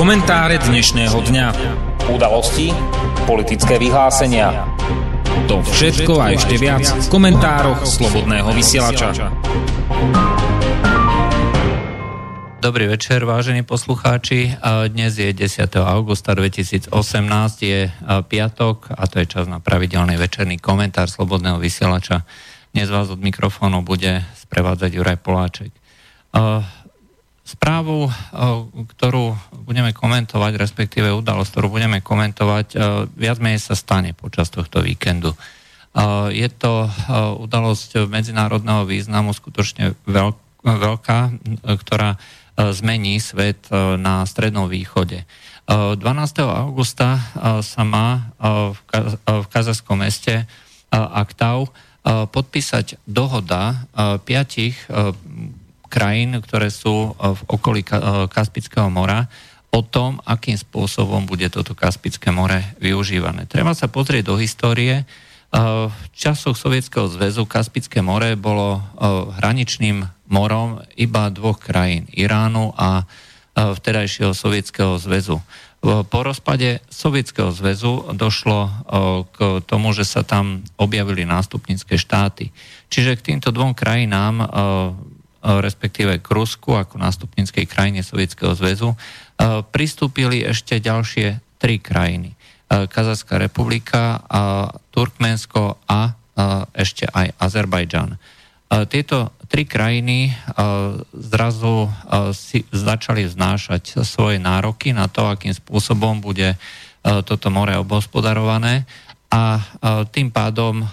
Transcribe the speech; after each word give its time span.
Komentáre 0.00 0.56
dnešného 0.56 1.12
dňa. 1.12 1.46
Udalosti, 2.08 2.72
politické 3.28 3.76
vyhlásenia. 3.76 4.64
To 5.44 5.60
všetko 5.60 6.16
a 6.16 6.32
ešte 6.32 6.56
viac 6.56 6.88
v 6.88 7.04
komentároch 7.12 7.84
Slobodného 7.84 8.48
vysielača. 8.56 9.28
Dobrý 12.64 12.88
večer, 12.88 13.28
vážení 13.28 13.60
poslucháči. 13.60 14.56
Dnes 14.88 15.20
je 15.20 15.36
10. 15.36 15.68
augusta 15.84 16.32
2018, 16.32 16.88
je 17.60 17.92
piatok 18.24 18.96
a 18.96 19.04
to 19.04 19.20
je 19.20 19.28
čas 19.28 19.52
na 19.52 19.60
pravidelný 19.60 20.16
večerný 20.16 20.56
komentár 20.56 21.12
Slobodného 21.12 21.60
vysielača. 21.60 22.24
Dnes 22.72 22.88
vás 22.88 23.12
od 23.12 23.20
mikrofónu 23.20 23.84
bude 23.84 24.24
sprevádzať 24.48 24.96
Juraj 24.96 25.20
Poláček. 25.20 25.76
Správu, 27.50 28.06
ktorú 28.94 29.34
budeme 29.66 29.90
komentovať, 29.90 30.54
respektíve 30.54 31.10
udalosť, 31.10 31.50
ktorú 31.50 31.66
budeme 31.66 31.98
komentovať, 31.98 32.78
viac 33.18 33.42
menej 33.42 33.58
sa 33.58 33.74
stane 33.74 34.14
počas 34.14 34.54
tohto 34.54 34.78
víkendu. 34.78 35.34
Je 36.30 36.46
to 36.54 36.86
udalosť 37.42 38.06
medzinárodného 38.06 38.86
významu 38.86 39.34
skutočne 39.34 39.98
veľká, 40.62 41.20
ktorá 41.66 42.22
zmení 42.54 43.18
svet 43.18 43.66
na 43.98 44.22
Strednom 44.30 44.70
východe. 44.70 45.26
12. 45.66 45.98
augusta 46.46 47.18
sa 47.66 47.82
má 47.82 48.30
v 49.26 49.46
kazachskom 49.50 50.06
meste 50.06 50.46
Aktau 50.94 51.74
podpísať 52.06 53.02
dohoda 53.10 53.90
piatich 54.22 54.78
krajín, 55.90 56.38
ktoré 56.38 56.70
sú 56.70 57.10
e, 57.10 57.34
v 57.34 57.40
okolí 57.50 57.82
e, 57.82 57.90
Kaspického 58.30 58.86
mora, 58.86 59.26
o 59.74 59.82
tom, 59.82 60.22
akým 60.22 60.54
spôsobom 60.54 61.26
bude 61.26 61.50
toto 61.50 61.74
Kaspické 61.74 62.30
more 62.30 62.62
využívané. 62.78 63.50
Treba 63.50 63.74
sa 63.74 63.90
pozrieť 63.90 64.30
do 64.30 64.38
histórie. 64.38 65.02
E, 65.02 65.04
v 65.90 66.04
časoch 66.14 66.54
Sovietskeho 66.54 67.10
zväzu 67.10 67.42
Kaspické 67.50 67.98
more 67.98 68.38
bolo 68.38 68.78
hraničným 69.42 70.06
morom 70.30 70.78
iba 70.94 71.26
dvoch 71.34 71.58
krajín, 71.58 72.06
Iránu 72.14 72.70
a 72.78 73.02
vtedajšieho 73.58 74.30
Sovietskeho 74.30 74.94
zväzu. 75.02 75.42
Po 75.82 76.20
rozpade 76.22 76.78
Sovietskeho 76.86 77.50
zväzu 77.50 78.14
došlo 78.14 78.70
k 79.34 79.58
tomu, 79.66 79.90
že 79.90 80.06
sa 80.06 80.22
tam 80.22 80.62
objavili 80.78 81.26
nástupnícke 81.26 81.98
štáty. 81.98 82.54
Čiže 82.92 83.18
k 83.18 83.34
týmto 83.34 83.50
dvom 83.50 83.74
krajinám 83.74 84.44
respektíve 85.40 86.20
k 86.20 86.28
Rusku 86.28 86.76
ako 86.76 87.00
nástupníckej 87.00 87.64
krajine 87.64 88.04
Sovietskeho 88.04 88.52
zväzu, 88.52 88.92
e, 88.92 88.96
pristúpili 89.72 90.44
ešte 90.44 90.76
ďalšie 90.80 91.40
tri 91.56 91.80
krajiny. 91.80 92.32
E, 92.32 92.36
Kazachská 92.86 93.40
republika, 93.40 94.20
Turkmensko 94.92 95.80
a 95.88 96.14
ešte 96.72 97.04
aj 97.04 97.36
Azerbajdžan. 97.36 98.16
Tieto 98.88 99.34
tri 99.50 99.66
krajiny 99.68 100.32
zrazu 101.12 101.90
si 102.32 102.64
začali 102.70 103.28
vznášať 103.28 104.00
svoje 104.06 104.38
nároky 104.40 104.94
na 104.94 105.10
to, 105.10 105.26
akým 105.26 105.52
spôsobom 105.52 106.22
bude 106.22 106.56
toto 107.02 107.50
more 107.52 107.76
obospodarované 107.76 108.88
a 109.28 109.60
tým 110.14 110.32
pádom 110.32 110.86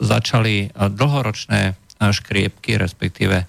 začali 0.00 0.72
dlhoročné 0.74 1.76
škriepky, 2.00 2.80
respektíve 2.80 3.44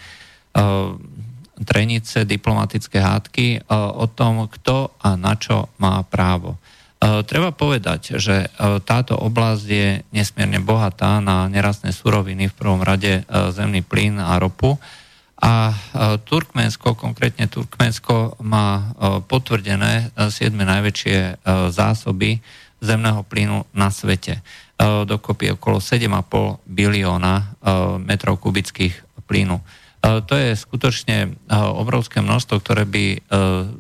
trenice, 1.64 2.28
diplomatické 2.28 3.00
hádky 3.00 3.72
o 3.72 4.06
tom, 4.12 4.52
kto 4.52 4.92
a 5.00 5.16
na 5.16 5.40
čo 5.40 5.72
má 5.80 6.04
právo. 6.04 6.60
Treba 7.02 7.50
povedať, 7.50 8.22
že 8.22 8.52
táto 8.86 9.18
oblasť 9.18 9.66
je 9.66 10.06
nesmierne 10.14 10.62
bohatá 10.62 11.18
na 11.18 11.50
nerastné 11.50 11.96
suroviny, 11.96 12.52
v 12.52 12.58
prvom 12.60 12.84
rade 12.86 13.24
zemný 13.56 13.82
plyn 13.82 14.22
a 14.22 14.38
ropu. 14.38 14.78
A 15.42 15.74
Turkmensko, 16.30 16.94
konkrétne 16.94 17.50
Turkmensko, 17.50 18.38
má 18.46 18.94
potvrdené 19.26 20.14
7 20.14 20.54
najväčšie 20.54 21.42
zásoby 21.74 22.38
zemného 22.78 23.26
plynu 23.26 23.66
na 23.74 23.90
svete. 23.90 24.46
E, 24.82 25.06
dokopy 25.06 25.54
okolo 25.54 25.78
7,5 25.78 26.66
bilióna 26.66 27.36
e, 27.38 27.44
metrov 28.02 28.42
kubických 28.42 28.98
plynu. 29.30 29.62
E, 29.62 29.64
to 30.26 30.34
je 30.34 30.58
skutočne 30.58 31.38
obrovské 31.54 32.26
množstvo, 32.26 32.56
ktoré 32.58 32.84
by 32.90 33.06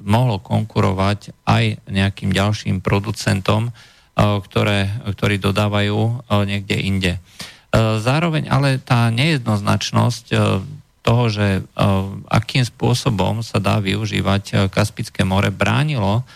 mohlo 0.06 0.38
konkurovať 0.38 1.34
aj 1.50 1.82
nejakým 1.90 2.30
ďalším 2.30 2.84
producentom, 2.84 3.74
ktoré, 4.20 4.92
ktorí 5.08 5.40
dodávajú 5.40 6.28
niekde 6.46 6.78
inde. 6.78 7.14
Zároveň 7.74 8.52
ale 8.52 8.78
tá 8.78 9.08
nejednoznačnosť 9.08 10.26
toho, 11.02 11.24
že 11.32 11.64
akým 12.28 12.68
spôsobom 12.68 13.40
sa 13.42 13.64
dá 13.64 13.80
využívať 13.80 14.68
Kaspické 14.68 15.24
more, 15.24 15.48
bránilo 15.48 16.28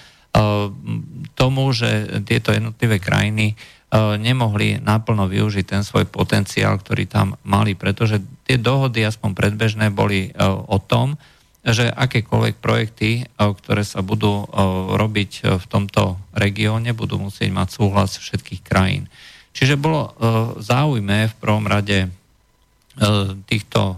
tomu, 1.36 1.64
že 1.76 2.24
tieto 2.24 2.56
jednotlivé 2.56 3.04
krajiny 3.04 3.54
E, 3.56 3.75
nemohli 3.96 4.84
naplno 4.84 5.30
využiť 5.30 5.66
ten 5.66 5.82
svoj 5.86 6.10
potenciál, 6.10 6.76
ktorý 6.80 7.08
tam 7.08 7.40
mali, 7.48 7.78
pretože 7.78 8.20
tie 8.44 8.60
dohody, 8.60 9.08
aspoň 9.08 9.32
predbežné, 9.32 9.94
boli 9.94 10.30
e, 10.30 10.30
o 10.46 10.78
tom, 10.84 11.16
že 11.66 11.90
akékoľvek 11.90 12.60
projekty, 12.60 13.24
e, 13.24 13.24
ktoré 13.40 13.88
sa 13.88 14.04
budú 14.04 14.46
robiť 14.96 15.32
v 15.58 15.66
tomto 15.66 16.20
regióne, 16.36 16.92
budú 16.92 17.18
musieť 17.18 17.50
mať 17.56 17.68
súhlas 17.72 18.20
všetkých 18.20 18.62
krajín. 18.62 19.08
Čiže 19.56 19.80
bolo 19.80 20.12
záujme 20.60 21.32
v 21.32 21.36
prvom 21.40 21.64
rade 21.64 22.12
týchto, 23.48 23.96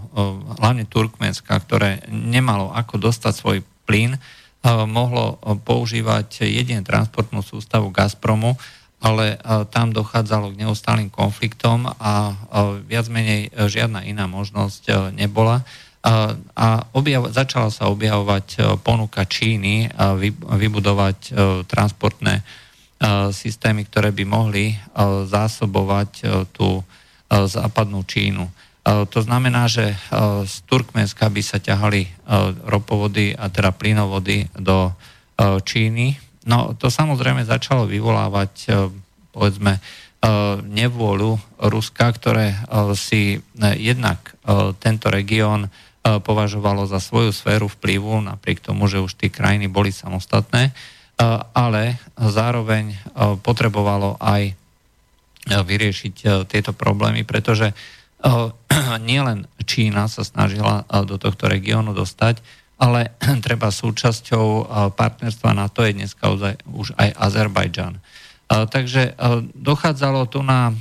hlavne 0.62 0.86
Turkmenska, 0.86 1.50
ktoré 1.58 2.06
nemalo 2.06 2.70
ako 2.70 3.10
dostať 3.10 3.32
svoj 3.34 3.58
plyn, 3.82 4.14
mohlo 4.86 5.38
používať 5.66 6.46
jedine 6.46 6.86
transportnú 6.86 7.42
sústavu 7.42 7.90
Gazpromu, 7.90 8.54
ale 8.98 9.38
tam 9.70 9.94
dochádzalo 9.94 10.52
k 10.52 10.66
neustálým 10.66 11.06
konfliktom 11.06 11.86
a 11.86 12.34
viac 12.82 13.06
menej 13.06 13.46
e, 13.46 13.70
žiadna 13.70 14.02
iná 14.02 14.26
možnosť 14.26 14.82
e, 14.90 14.92
nebola. 15.14 15.62
A 16.54 16.88
objav, 16.94 17.30
začala 17.30 17.70
sa 17.70 17.90
objavovať 17.90 18.46
e, 18.54 18.58
ponuka 18.82 19.22
Číny 19.26 19.90
vybudovať 20.50 21.34
transportné 21.68 22.42
systémy, 23.30 23.86
ktoré 23.86 24.10
by 24.10 24.24
mohli 24.26 24.74
zásobovať 25.30 26.10
tú 26.50 26.82
západnú 27.30 28.02
Čínu. 28.02 28.42
To 28.82 29.20
znamená, 29.22 29.70
že 29.70 29.94
z 30.42 30.54
Turkmenska 30.66 31.30
by 31.30 31.42
sa 31.46 31.62
ťahali 31.62 32.10
ropovody 32.66 33.38
a 33.38 33.46
teda 33.54 33.70
plynovody 33.70 34.50
do 34.58 34.90
Číny, 35.62 36.18
No 36.48 36.72
to 36.72 36.88
samozrejme 36.88 37.44
začalo 37.44 37.84
vyvolávať, 37.84 38.52
e, 38.64 38.68
povedzme, 39.36 39.76
e, 39.76 39.80
nevôľu 40.64 41.36
Ruska, 41.60 42.08
ktoré 42.08 42.56
e, 42.56 42.58
si 42.96 43.44
jednak 43.60 44.32
tento 44.80 45.10
región 45.10 45.68
považovalo 46.00 46.86
za 46.86 47.02
svoju 47.02 47.34
sféru 47.34 47.66
vplyvu, 47.68 48.22
napriek 48.22 48.64
tomu, 48.64 48.88
že 48.88 49.02
už 49.02 49.18
tie 49.18 49.28
krajiny 49.28 49.66
boli 49.66 49.90
samostatné, 49.90 50.72
ale 51.52 51.98
zároveň 52.16 52.94
potrebovalo 53.42 54.14
aj 54.22 54.54
vyriešiť 55.44 56.46
tieto 56.48 56.70
problémy, 56.72 57.26
pretože 57.26 57.74
nielen 59.10 59.50
Čína 59.66 60.06
sa 60.06 60.22
snažila 60.22 60.86
do 61.04 61.18
tohto 61.18 61.50
regiónu 61.50 61.92
dostať, 61.92 62.40
ale 62.78 63.18
treba 63.46 63.74
súčasťou 63.74 64.70
partnerstva 64.94 65.50
na 65.52 65.68
to 65.68 65.84
je 65.84 65.92
dneska 65.98 66.30
už 66.70 66.94
aj 66.94 67.10
Azerbajdžan. 67.18 67.98
Takže 68.48 69.12
dochádzalo 69.52 70.24
tu 70.32 70.40
na 70.40 70.72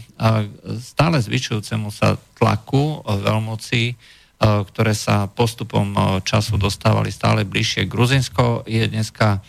stále 0.80 1.20
zvyšujúcemu 1.20 1.92
sa 1.92 2.16
tlaku 2.40 3.04
veľmocí, 3.04 4.00
ktoré 4.40 4.96
sa 4.96 5.28
postupom 5.28 5.92
času 6.24 6.56
dostávali 6.56 7.12
stále 7.12 7.44
bližšie. 7.44 7.92
Gruzinsko 7.92 8.64
je 8.64 8.88
dneska 8.88 9.44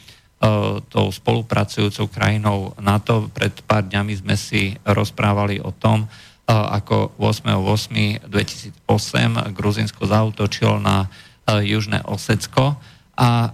tou 0.90 1.06
spolupracujúcou 1.14 2.10
krajinou 2.10 2.74
NATO. 2.82 3.30
Pred 3.30 3.62
pár 3.62 3.86
dňami 3.86 4.18
sme 4.18 4.34
si 4.34 4.74
rozprávali 4.82 5.62
o 5.62 5.70
tom, 5.70 6.10
ako 6.48 7.12
8.8.2008 7.22 9.54
Gruzinsko 9.54 10.10
zautočilo 10.10 10.82
na 10.82 11.06
Južné 11.48 12.04
Osecko 12.04 12.76
a 13.18 13.50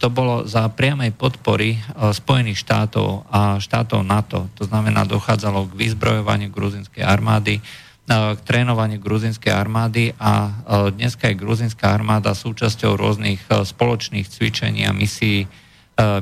to 0.00 0.08
bolo 0.10 0.48
za 0.48 0.66
priamej 0.72 1.14
podpory 1.14 1.78
Spojených 2.16 2.58
štátov 2.58 3.28
a 3.30 3.60
štátov 3.60 4.02
NATO. 4.02 4.50
To 4.58 4.66
znamená, 4.66 5.06
dochádzalo 5.06 5.70
k 5.70 5.78
vyzbrojovaniu 5.86 6.50
gruzinskej 6.50 7.04
armády, 7.04 7.62
k 8.10 8.40
trénovaniu 8.42 8.98
gruzinskej 8.98 9.54
armády 9.54 10.10
a 10.18 10.50
dneska 10.90 11.30
je 11.30 11.38
gruzinská 11.38 11.94
armáda 11.94 12.34
súčasťou 12.34 12.98
rôznych 12.98 13.44
spoločných 13.46 14.26
cvičení 14.26 14.82
a 14.88 14.96
misií 14.96 15.46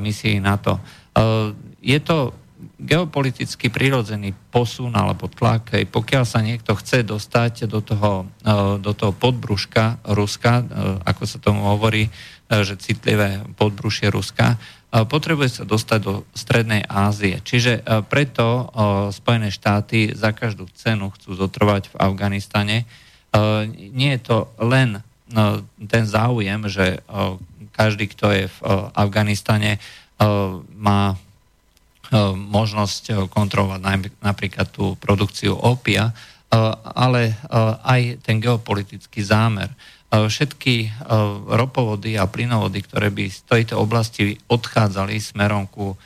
misií 0.03 0.43
NATO. 0.43 0.83
Je 1.81 1.97
to 2.03 2.35
geopoliticky 2.81 3.73
prirodzený 3.73 4.33
posun 4.53 4.93
alebo 4.97 5.29
tlak, 5.29 5.77
aj 5.77 5.85
pokiaľ 5.89 6.25
sa 6.29 6.41
niekto 6.45 6.77
chce 6.77 7.05
dostať 7.05 7.69
do 7.69 7.81
toho, 7.81 8.29
do 8.81 8.93
toho 8.93 9.13
podbruška 9.13 10.01
Ruska, 10.13 10.65
ako 11.05 11.23
sa 11.25 11.39
tomu 11.41 11.65
hovorí, 11.69 12.09
že 12.51 12.81
citlivé 12.81 13.45
podbrušie 13.55 14.11
Ruska, 14.11 14.61
potrebuje 14.91 15.63
sa 15.63 15.65
dostať 15.69 16.01
do 16.03 16.27
Strednej 16.35 16.83
Ázie. 16.83 17.39
Čiže 17.39 17.87
preto 18.11 18.67
Spojené 19.15 19.55
štáty 19.55 20.17
za 20.19 20.35
každú 20.35 20.67
cenu 20.75 21.15
chcú 21.15 21.39
zotrvať 21.39 21.95
v 21.95 21.99
Afganistane. 22.01 22.91
Nie 23.95 24.19
je 24.19 24.23
to 24.27 24.39
len 24.59 24.99
ten 25.79 26.05
záujem, 26.11 26.67
že 26.67 27.07
každý, 27.71 28.11
kto 28.11 28.27
je 28.35 28.45
v 28.51 28.59
Afganistane, 28.99 29.79
má 30.75 31.15
možnosť 32.35 33.31
kontrolovať 33.31 33.81
napríklad 34.19 34.67
tú 34.75 34.99
produkciu 34.99 35.55
opia, 35.55 36.11
ale 36.83 37.39
aj 37.87 38.19
ten 38.27 38.43
geopolitický 38.43 39.23
zámer. 39.23 39.71
E, 40.11 40.27
všetky 40.27 40.75
e, 40.83 40.89
ropovody 41.55 42.19
a 42.19 42.27
plynovody, 42.27 42.83
ktoré 42.83 43.15
by 43.15 43.31
z 43.31 43.41
tejto 43.47 43.79
oblasti 43.79 44.35
odchádzali 44.51 45.23
smerom 45.23 45.71
ku, 45.71 45.95
e, 45.95 45.97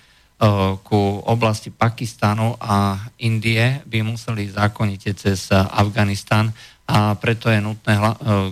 ku 0.84 1.00
oblasti 1.24 1.72
Pakistanu 1.72 2.52
a 2.60 3.00
Indie, 3.24 3.80
by 3.88 4.04
museli 4.04 4.52
zákonite 4.52 5.16
cez 5.16 5.48
Afganistan 5.56 6.52
a 6.84 7.16
preto 7.16 7.48
je 7.48 7.64
nutné 7.64 7.96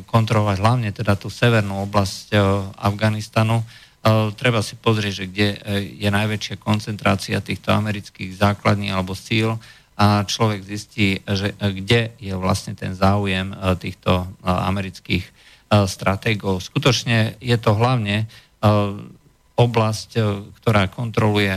kontrolovať 0.08 0.56
hlavne 0.56 0.88
teda 0.88 1.20
tú 1.20 1.28
severnú 1.28 1.84
oblasť 1.84 2.32
Afganistanu. 2.80 3.60
Treba 4.34 4.66
si 4.66 4.74
pozrieť, 4.74 5.14
že 5.14 5.26
kde 5.30 5.48
je 5.94 6.10
najväčšia 6.10 6.58
koncentrácia 6.58 7.38
týchto 7.38 7.70
amerických 7.70 8.34
základní 8.34 8.90
alebo 8.90 9.14
síl 9.14 9.54
a 9.94 10.26
človek 10.26 10.66
zistí, 10.66 11.22
že 11.22 11.54
kde 11.54 12.10
je 12.18 12.34
vlastne 12.34 12.74
ten 12.74 12.98
záujem 12.98 13.54
týchto 13.78 14.26
amerických 14.42 15.22
E, 15.72 15.88
stratégov. 15.88 16.60
Skutočne 16.60 17.40
je 17.40 17.56
to 17.56 17.72
hlavne 17.72 18.16
e, 18.20 18.26
oblasť, 19.56 20.10
e, 20.20 20.22
ktorá 20.60 20.92
kontroluje 20.92 21.56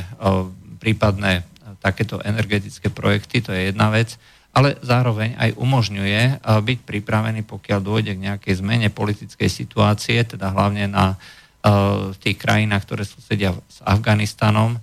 prípadné 0.80 1.44
takéto 1.84 2.24
energetické 2.24 2.88
projekty, 2.88 3.44
to 3.44 3.52
je 3.52 3.74
jedna 3.74 3.92
vec, 3.92 4.16
ale 4.56 4.80
zároveň 4.80 5.36
aj 5.36 5.60
umožňuje 5.60 6.46
byť 6.46 6.80
pripravený, 6.88 7.44
pokiaľ 7.44 7.80
dôjde 7.82 8.14
k 8.16 8.24
nejakej 8.32 8.54
zmene 8.64 8.88
politickej 8.94 9.50
situácie, 9.52 10.22
teda 10.24 10.54
hlavne 10.54 10.88
na 10.88 11.20
v 11.66 12.18
tých 12.22 12.38
krajinách, 12.38 12.86
ktoré 12.86 13.04
susedia 13.10 13.58
s 13.66 13.82
Afganistanom, 13.82 14.78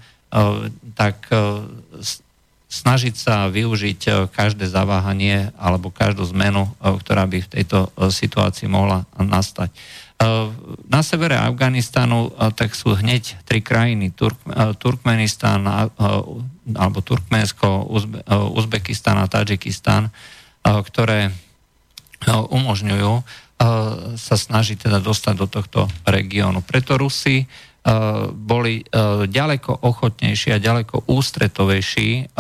tak 0.99 1.31
snažiť 2.73 3.15
sa 3.15 3.47
využiť 3.53 4.33
každé 4.35 4.67
zaváhanie 4.67 5.55
alebo 5.61 5.95
každú 5.95 6.27
zmenu, 6.35 6.67
ktorá 6.81 7.29
by 7.31 7.45
v 7.45 7.53
tejto 7.61 7.93
situácii 8.11 8.67
mohla 8.67 9.07
nastať. 9.15 9.71
Na 10.91 11.03
severe 11.07 11.39
Afganistanu 11.39 12.35
tak 12.59 12.75
sú 12.75 12.99
hneď 12.99 13.43
tri 13.47 13.63
krajiny, 13.63 14.11
Turk, 14.15 14.39
Turkmenistan 14.79 15.63
alebo 16.73 16.99
Turkmensko, 17.05 17.87
Uzbe, 17.91 18.27
Uzbekistan 18.31 19.23
a 19.23 19.31
Tadžikistan, 19.31 20.11
ktoré 20.65 21.35
umožňujú 22.27 23.13
sa 24.19 24.35
snažiť 24.35 24.91
teda 24.91 24.99
dostať 24.99 25.35
do 25.39 25.47
tohto 25.47 25.87
regiónu. 26.03 26.67
Preto 26.67 26.99
Rusi 26.99 27.47
Eh, 27.83 27.91
boli 28.31 28.79
eh, 28.79 29.27
ďaleko 29.27 29.83
ochotnejší 29.83 30.55
a 30.55 30.63
ďaleko 30.63 31.03
ústretovejší 31.11 32.31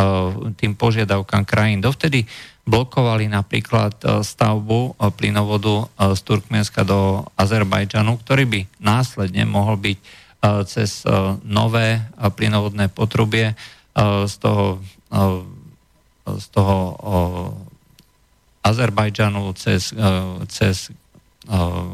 tým 0.55 0.73
požiadavkám 0.79 1.43
krajín. 1.43 1.83
Dovtedy 1.83 2.23
blokovali 2.63 3.27
napríklad 3.27 4.23
stavbu 4.23 4.95
plynovodu 5.19 5.91
z 6.15 6.21
Turkmenska 6.23 6.87
do 6.87 7.27
Azerbajdžanu, 7.35 8.23
ktorý 8.23 8.47
by 8.47 8.61
následne 8.79 9.43
mohol 9.51 9.83
byť 9.83 9.99
cez 10.71 11.03
nové 11.43 12.07
plynovodné 12.15 12.87
potrubie 12.87 13.59
z 13.99 14.35
toho, 14.39 14.79
z 16.23 16.47
toho 16.55 16.77
Azerbajdžanu 18.63 19.59
cez, 19.59 19.91
cez 20.47 20.95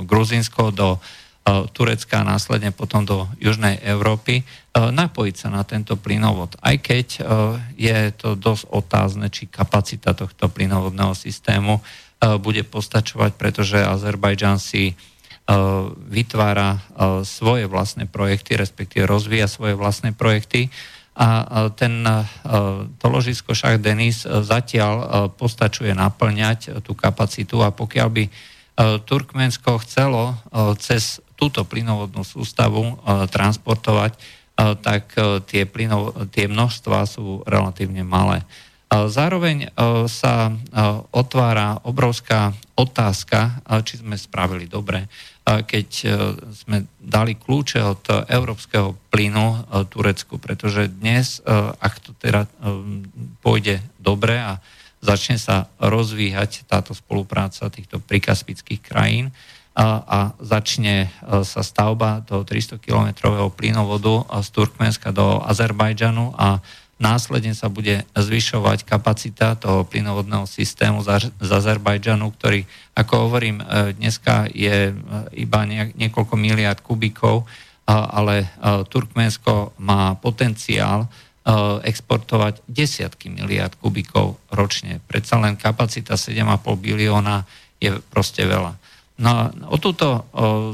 Gruzinsko 0.04 0.74
do 0.74 1.00
Turecka 1.72 2.20
a 2.20 2.28
následne 2.28 2.76
potom 2.76 3.08
do 3.08 3.24
Južnej 3.40 3.80
Európy, 3.80 4.44
napojiť 4.76 5.34
sa 5.34 5.48
na 5.48 5.64
tento 5.64 5.96
plynovod. 5.96 6.60
Aj 6.60 6.76
keď 6.76 7.24
je 7.72 7.96
to 8.12 8.36
dosť 8.36 8.68
otázne, 8.68 9.32
či 9.32 9.48
kapacita 9.48 10.12
tohto 10.12 10.52
plynovodného 10.52 11.16
systému 11.16 11.80
bude 12.44 12.68
postačovať, 12.68 13.40
pretože 13.40 13.80
Azerbajdžan 13.80 14.60
si 14.60 14.92
vytvára 16.12 16.84
svoje 17.24 17.64
vlastné 17.64 18.04
projekty, 18.04 18.60
respektíve 18.60 19.08
rozvíja 19.08 19.48
svoje 19.48 19.72
vlastné 19.72 20.12
projekty 20.12 20.68
a 21.16 21.66
ten, 21.72 22.04
to 23.00 23.06
ložisko 23.08 23.56
Šach 23.56 23.80
Denis 23.80 24.28
zatiaľ 24.28 25.26
postačuje 25.32 25.96
naplňať 25.96 26.84
tú 26.84 26.92
kapacitu 26.92 27.64
a 27.64 27.72
pokiaľ 27.72 28.08
by 28.12 28.24
Turkmensko 28.78 29.82
chcelo 29.82 30.38
cez 30.78 31.18
túto 31.38 31.62
plynovodnú 31.62 32.26
sústavu 32.26 32.82
e, 32.82 32.94
transportovať, 33.30 34.12
e, 34.12 34.20
tak 34.82 35.14
e, 35.14 35.38
tie, 35.46 35.62
plynov, 35.64 36.26
tie 36.34 36.50
množstva 36.50 37.06
sú 37.06 37.46
relatívne 37.46 38.02
malé. 38.02 38.42
Zároveň 38.88 39.68
sa 40.08 40.48
otvára 41.12 41.76
obrovská 41.84 42.56
otázka, 42.72 43.60
či 43.84 44.00
sme 44.00 44.16
spravili 44.16 44.64
dobre, 44.64 45.12
keď 45.44 45.88
sme 46.56 46.88
dali 46.96 47.36
kľúče 47.36 47.84
od 47.84 48.00
európskeho 48.32 48.96
plynu 49.12 49.68
Turecku, 49.92 50.40
pretože 50.40 50.88
dnes, 50.88 51.44
ak 51.84 52.00
to 52.00 52.16
teda 52.16 52.48
pôjde 53.44 53.84
dobre 54.00 54.40
a 54.40 54.56
začne 55.08 55.40
sa 55.40 55.72
rozvíhať 55.80 56.68
táto 56.68 56.92
spolupráca 56.92 57.72
týchto 57.72 57.96
prikaspických 58.04 58.84
krajín, 58.84 59.32
a, 59.78 59.86
a 60.02 60.18
začne 60.42 61.06
e, 61.06 61.08
sa 61.46 61.62
stavba 61.62 62.26
toho 62.26 62.42
300-kilometrového 62.42 63.46
plynovodu 63.54 64.26
z 64.42 64.48
Turkmenska 64.50 65.14
do 65.14 65.38
Azerbajdžanu 65.46 66.34
a 66.34 66.58
následne 66.98 67.54
sa 67.54 67.70
bude 67.70 68.02
zvyšovať 68.18 68.82
kapacita 68.82 69.54
toho 69.54 69.86
plynovodného 69.86 70.50
systému 70.50 71.06
z 71.38 71.46
Azerbajdžanu, 71.46 72.26
ktorý, 72.34 72.66
ako 72.98 73.30
hovorím, 73.30 73.62
e, 73.62 73.94
dneska 73.94 74.50
je 74.50 74.90
e, 74.90 74.92
iba 75.38 75.62
niekoľko 75.94 76.34
miliard 76.34 76.82
kubíkov, 76.82 77.46
ale 77.88 78.52
Turkmensko 78.92 79.72
má 79.80 80.12
potenciál 80.20 81.08
exportovať 81.80 82.60
desiatky 82.68 83.32
miliard 83.32 83.72
kubíkov 83.80 84.36
ročne. 84.52 85.00
Predsa 85.08 85.40
len 85.40 85.56
kapacita 85.56 86.20
7,5 86.20 86.44
bilióna 86.76 87.48
je 87.80 87.96
proste 88.12 88.44
veľa. 88.44 88.76
No, 89.18 89.50
o 89.74 89.76
túto 89.82 90.06
o, 90.06 90.22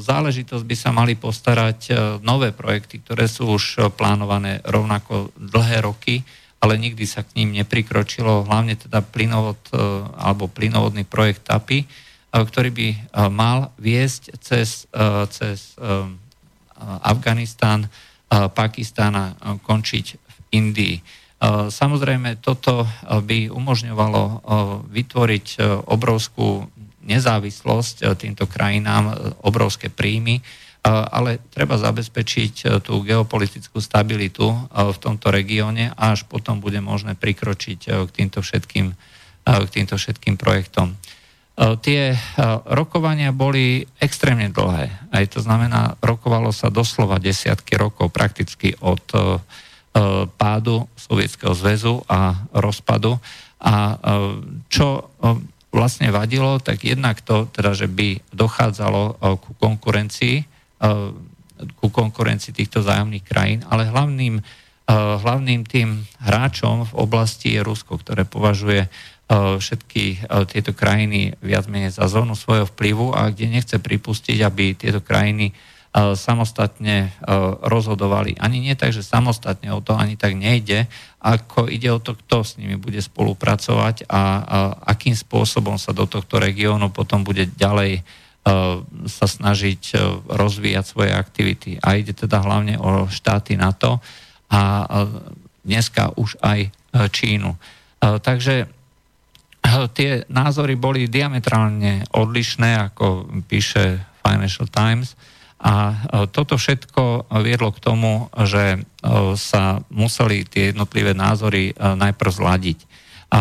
záležitosť 0.05 0.65
by 0.69 0.77
sa 0.77 0.93
mali 0.93 1.17
postarať 1.17 1.81
o, 1.89 1.91
e, 1.91 1.97
nové 2.21 2.53
projekty, 2.53 3.01
ktoré 3.01 3.25
sú 3.25 3.57
už 3.57 3.89
plánované 3.97 4.61
rovnako 4.69 5.33
dlhé 5.39 5.81
roky, 5.81 6.21
ale 6.61 6.77
nikdy 6.77 7.09
sa 7.09 7.25
k 7.25 7.41
ním 7.41 7.57
neprikročilo, 7.57 8.45
hlavne 8.45 8.77
teda 8.77 9.05
plynovod 9.05 9.61
alebo 10.17 10.49
plynovodný 10.49 11.05
projekt 11.05 11.45
TAPI, 11.45 11.85
ktorý 12.33 12.71
by 12.73 12.89
mal 13.29 13.69
viesť 13.77 14.33
cez, 14.41 14.89
cez 15.29 15.77
o, 15.77 16.09
Pakistan 18.33 19.15
a 19.15 19.25
končiť 19.61 20.24
Indii. 20.55 21.03
Samozrejme, 21.69 22.41
toto 22.41 22.89
by 23.05 23.53
umožňovalo 23.53 24.23
vytvoriť 24.89 25.47
obrovskú 25.91 26.71
nezávislosť 27.05 27.97
e, 28.03 28.05
týmto 28.17 28.49
krajinám, 28.49 29.05
e, 29.09 29.15
obrovské 29.45 29.93
príjmy, 29.93 30.41
e, 30.41 30.43
ale 30.89 31.39
treba 31.53 31.77
zabezpečiť 31.77 32.81
tú 32.83 33.05
geopolitickú 33.05 33.79
stabilitu 33.79 34.49
v 34.73 34.99
tomto 34.99 35.29
regióne 35.29 35.93
a 35.95 36.17
až 36.17 36.25
potom 36.27 36.59
bude 36.59 36.81
možné 36.81 37.15
prikročiť 37.15 38.09
k 38.09 38.11
týmto 38.11 38.41
všetkým, 38.41 38.97
k 39.45 39.69
týmto 39.71 40.01
všetkým 40.01 40.41
projektom. 40.41 40.97
Tie 41.55 42.19
rokovania 42.67 43.31
boli 43.31 43.87
extrémne 44.03 44.51
dlhé. 44.51 44.91
Aj 45.15 45.25
to 45.31 45.39
znamená, 45.39 45.95
rokovalo 46.03 46.51
sa 46.51 46.67
doslova 46.67 47.23
desiatky 47.23 47.79
rokov 47.79 48.11
prakticky 48.11 48.75
od 48.83 49.07
pádu 50.35 50.91
Sovietskeho 50.99 51.55
zväzu 51.55 52.03
a 52.11 52.51
rozpadu. 52.51 53.23
A 53.63 53.97
čo 54.67 55.09
vlastne 55.71 56.11
vadilo, 56.11 56.59
tak 56.59 56.83
jednak 56.83 57.23
to, 57.23 57.47
teda, 57.51 57.73
že 57.79 57.87
by 57.87 58.19
dochádzalo 58.35 59.23
ku 59.39 59.51
konkurencii, 59.59 60.43
ku 61.79 61.87
konkurencii 61.89 62.53
týchto 62.53 62.83
zájomných 62.83 63.25
krajín, 63.25 63.63
ale 63.71 63.87
hlavným, 63.87 64.43
hlavným 65.23 65.63
tým 65.65 66.03
hráčom 66.21 66.91
v 66.91 66.95
oblasti 66.99 67.55
je 67.55 67.65
Rusko, 67.65 67.99
ktoré 68.03 68.27
považuje 68.27 68.91
všetky 69.33 70.29
tieto 70.53 70.77
krajiny 70.77 71.33
viac 71.41 71.65
menej 71.71 71.97
za 71.97 72.11
zónu 72.13 72.37
svojho 72.37 72.69
vplyvu 72.69 73.17
a 73.17 73.33
kde 73.33 73.57
nechce 73.57 73.81
pripustiť, 73.81 74.45
aby 74.45 74.77
tieto 74.77 75.01
krajiny 75.01 75.57
samostatne 75.95 77.15
rozhodovali. 77.63 78.35
Ani 78.43 78.59
nie 78.59 78.75
tak, 78.75 78.91
že 78.91 79.07
samostatne 79.07 79.71
o 79.71 79.79
to 79.79 79.95
ani 79.95 80.19
tak 80.19 80.35
nejde, 80.35 80.91
ako 81.23 81.71
ide 81.71 81.87
o 81.95 82.03
to, 82.03 82.19
kto 82.19 82.43
s 82.43 82.59
nimi 82.59 82.75
bude 82.75 82.99
spolupracovať 82.99 84.11
a, 84.11 84.23
akým 84.91 85.15
spôsobom 85.15 85.79
sa 85.79 85.95
do 85.95 86.11
tohto 86.11 86.43
regiónu 86.43 86.91
potom 86.91 87.23
bude 87.23 87.47
ďalej 87.55 88.03
sa 89.09 89.25
snažiť 89.25 89.97
rozvíjať 90.29 90.85
svoje 90.85 91.17
aktivity. 91.17 91.81
A 91.81 91.97
ide 91.97 92.13
teda 92.13 92.45
hlavne 92.45 92.77
o 92.77 93.09
štáty 93.09 93.57
NATO 93.57 94.05
a 94.53 94.85
dneska 95.65 96.13
už 96.19 96.37
aj 96.45 96.69
Čínu. 97.09 97.57
Takže 98.03 98.69
tie 99.97 100.29
názory 100.29 100.77
boli 100.77 101.09
diametrálne 101.09 102.05
odlišné, 102.13 102.93
ako 102.93 103.33
píše 103.49 104.05
Financial 104.21 104.69
Times. 104.69 105.17
A 105.65 106.05
toto 106.29 106.61
všetko 106.61 107.33
viedlo 107.41 107.73
k 107.73 107.81
tomu, 107.81 108.29
že 108.45 108.85
sa 109.41 109.81
museli 109.89 110.45
tie 110.45 110.77
jednotlivé 110.77 111.17
názory 111.17 111.73
najprv 111.73 112.31
zladiť. 112.37 112.79
A 113.33 113.41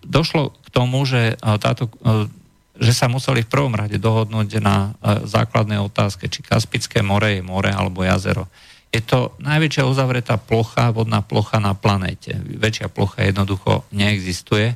došlo 0.00 0.56
k 0.64 0.68
tomu, 0.72 1.04
že, 1.04 1.36
táto, 1.60 1.92
že 2.80 2.96
sa 2.96 3.12
museli 3.12 3.44
v 3.44 3.52
prvom 3.52 3.76
rade 3.76 4.00
dohodnúť 4.00 4.64
na 4.64 4.96
základnej 5.28 5.76
otázke, 5.76 6.32
či 6.32 6.40
Kaspické 6.40 7.04
more 7.04 7.36
je 7.36 7.44
more 7.44 7.68
alebo 7.68 8.00
jazero. 8.00 8.48
Je 8.88 9.04
to 9.04 9.36
najväčšia 9.40 9.84
uzavretá 9.84 10.40
plocha, 10.40 10.88
vodná 10.88 11.20
plocha 11.20 11.60
na 11.60 11.76
planéte. 11.76 12.32
Väčšia 12.36 12.88
plocha 12.88 13.28
jednoducho 13.28 13.84
neexistuje. 13.92 14.72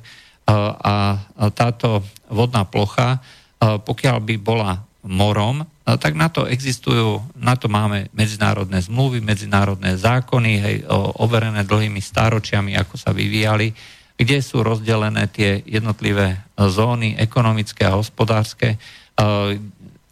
A 0.49 1.25
táto 1.57 2.05
vodná 2.29 2.69
plocha, 2.69 3.25
pokiaľ 3.61 4.17
by 4.21 4.35
bola 4.41 4.85
morom, 5.05 5.65
tak 5.87 6.19
na 6.19 6.27
to 6.27 6.51
existujú, 6.51 7.23
na 7.39 7.55
to 7.55 7.71
máme 7.71 8.11
medzinárodné 8.11 8.83
zmluvy, 8.83 9.23
medzinárodné 9.23 9.95
zákony, 9.95 10.53
hej, 10.59 10.77
overené 11.23 11.63
dlhými 11.63 12.03
stáročiami, 12.03 12.75
ako 12.75 12.99
sa 12.99 13.15
vyvíjali, 13.15 13.71
kde 14.19 14.43
sú 14.43 14.67
rozdelené 14.67 15.31
tie 15.31 15.63
jednotlivé 15.63 16.43
zóny 16.59 17.15
ekonomické 17.15 17.87
a 17.87 17.95
hospodárske 17.95 18.83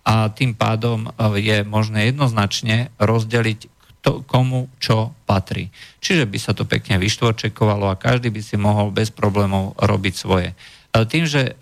a 0.05 0.15
tým 0.31 0.55
pádom 0.55 1.11
je 1.35 1.67
možné 1.67 2.15
jednoznačne 2.15 2.95
rozdeliť 3.03 3.67
to, 4.05 4.21
komu 4.29 4.69
čo 4.77 5.17
patrí. 5.25 5.73
Čiže 6.05 6.29
by 6.29 6.39
sa 6.39 6.53
to 6.53 6.69
pekne 6.69 7.01
vyštvorčekovalo 7.01 7.89
a 7.89 7.97
každý 7.97 8.29
by 8.29 8.45
si 8.45 8.61
mohol 8.61 8.93
bez 8.93 9.09
problémov 9.09 9.73
robiť 9.81 10.15
svoje. 10.15 10.53
Tým, 10.93 11.25
že 11.25 11.57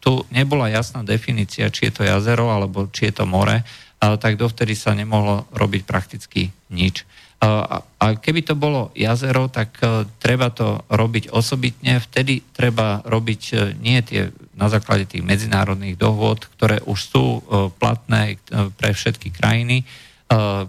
tu 0.00 0.24
nebola 0.32 0.72
jasná 0.72 1.04
definícia, 1.04 1.68
či 1.68 1.88
je 1.88 2.00
to 2.00 2.02
jazero 2.02 2.48
alebo 2.48 2.88
či 2.88 3.12
je 3.12 3.20
to 3.20 3.24
more, 3.28 3.62
tak 4.00 4.40
dovtedy 4.40 4.72
sa 4.72 4.96
nemohlo 4.96 5.44
robiť 5.52 5.82
prakticky 5.84 6.48
nič. 6.72 7.04
A, 7.40 7.80
keby 8.20 8.44
to 8.44 8.52
bolo 8.52 8.92
jazero, 8.92 9.48
tak 9.48 9.80
e, 9.80 10.04
treba 10.20 10.52
to 10.52 10.84
robiť 10.92 11.32
osobitne. 11.32 11.96
Vtedy 11.96 12.44
treba 12.52 13.00
robiť 13.00 13.42
e, 13.48 13.54
nie 13.80 13.96
tie 14.04 14.28
na 14.52 14.68
základe 14.68 15.08
tých 15.08 15.24
medzinárodných 15.24 15.96
dohôd, 15.96 16.44
ktoré 16.52 16.84
už 16.84 17.00
sú 17.00 17.24
e, 17.24 17.40
platné 17.80 18.36
pre 18.76 18.92
všetky 18.92 19.32
krajiny, 19.32 19.88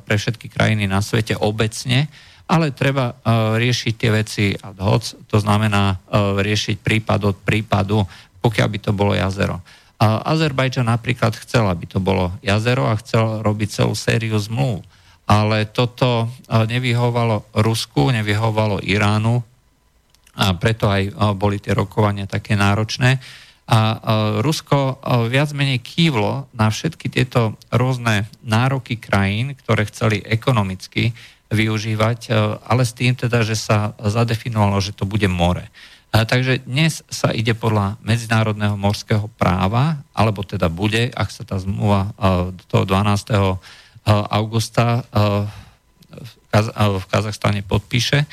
pre 0.07 0.15
všetky 0.17 0.49
krajiny 0.49 0.89
na 0.89 1.05
svete 1.05 1.37
obecne, 1.37 2.09
ale 2.49 2.73
treba 2.73 3.13
riešiť 3.61 3.93
tie 3.93 4.09
veci 4.09 4.45
ad 4.57 4.81
hoc, 4.81 5.05
to 5.29 5.37
znamená 5.37 6.01
riešiť 6.41 6.81
prípad 6.81 7.19
od 7.29 7.37
prípadu 7.45 8.01
pokiaľ 8.41 8.67
by 8.67 8.79
to 8.81 8.91
bolo 8.91 9.13
jazero. 9.13 9.61
A 10.01 10.33
Azerbajdžan 10.33 10.89
napríklad 10.89 11.37
chcel, 11.37 11.69
aby 11.69 11.85
to 11.85 12.01
bolo 12.01 12.33
jazero 12.41 12.89
a 12.89 12.97
chcel 12.97 13.45
robiť 13.45 13.69
celú 13.69 13.93
sériu 13.93 14.41
zmluv. 14.41 14.81
Ale 15.29 15.69
toto 15.69 16.27
nevyhovalo 16.49 17.45
Rusku, 17.61 18.09
nevyhovalo 18.09 18.81
Iránu 18.81 19.45
a 20.35 20.57
preto 20.57 20.89
aj 20.89 21.13
boli 21.37 21.61
tie 21.61 21.77
rokovania 21.77 22.25
také 22.25 22.57
náročné. 22.57 23.21
A 23.71 23.79
Rusko 24.41 24.99
viac 25.29 25.53
menej 25.53 25.79
kývlo 25.79 26.49
na 26.51 26.67
všetky 26.67 27.07
tieto 27.07 27.55
rôzne 27.71 28.27
nároky 28.43 28.97
krajín, 28.99 29.53
ktoré 29.55 29.87
chceli 29.87 30.19
ekonomicky 30.25 31.13
využívať, 31.53 32.19
ale 32.67 32.83
s 32.83 32.91
tým 32.91 33.15
teda, 33.15 33.45
že 33.47 33.55
sa 33.55 33.95
zadefinovalo, 34.01 34.81
že 34.83 34.91
to 34.91 35.07
bude 35.07 35.27
more. 35.31 35.63
Takže 36.11 36.67
dnes 36.67 37.07
sa 37.07 37.31
ide 37.31 37.55
podľa 37.55 37.95
medzinárodného 38.03 38.75
morského 38.75 39.31
práva, 39.39 40.03
alebo 40.11 40.43
teda 40.43 40.67
bude, 40.67 41.07
ak 41.07 41.31
sa 41.31 41.47
tá 41.47 41.55
zmluva 41.55 42.11
do 42.51 42.63
toho 42.67 42.83
12. 42.83 43.31
augusta 44.27 45.07
v 46.67 47.03
Kazachstane 47.07 47.63
podpíše, 47.63 48.27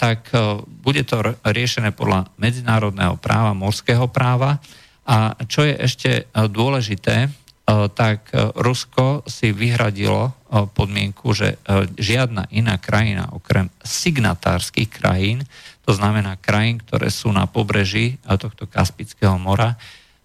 tak 0.00 0.32
bude 0.80 1.04
to 1.04 1.20
riešené 1.44 1.92
podľa 1.92 2.32
medzinárodného 2.40 3.20
práva, 3.20 3.52
morského 3.52 4.08
práva. 4.08 4.56
A 5.04 5.36
čo 5.44 5.68
je 5.68 5.76
ešte 5.76 6.24
dôležité, 6.32 7.28
tak 7.68 8.34
Rusko 8.58 9.22
si 9.30 9.54
vyhradilo 9.54 10.34
podmienku, 10.50 11.30
že 11.30 11.54
žiadna 11.94 12.50
iná 12.50 12.74
krajina 12.82 13.30
okrem 13.30 13.70
signatárskych 13.84 14.90
krajín 14.90 15.46
to 15.90 15.98
znamená 15.98 16.38
krajín, 16.38 16.78
ktoré 16.78 17.10
sú 17.10 17.34
na 17.34 17.50
pobreží 17.50 18.14
tohto 18.22 18.70
Kaspického 18.70 19.34
mora, 19.42 19.74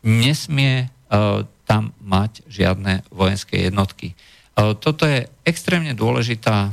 nesmie 0.05 0.85
e, 0.85 0.87
tam 1.65 1.89
mať 2.05 2.45
žiadne 2.45 3.01
vojenské 3.09 3.65
jednotky. 3.65 4.13
E, 4.13 4.15
toto 4.77 5.09
je 5.09 5.25
extrémne 5.41 5.97
dôležitá 5.97 6.69
e, 6.69 6.71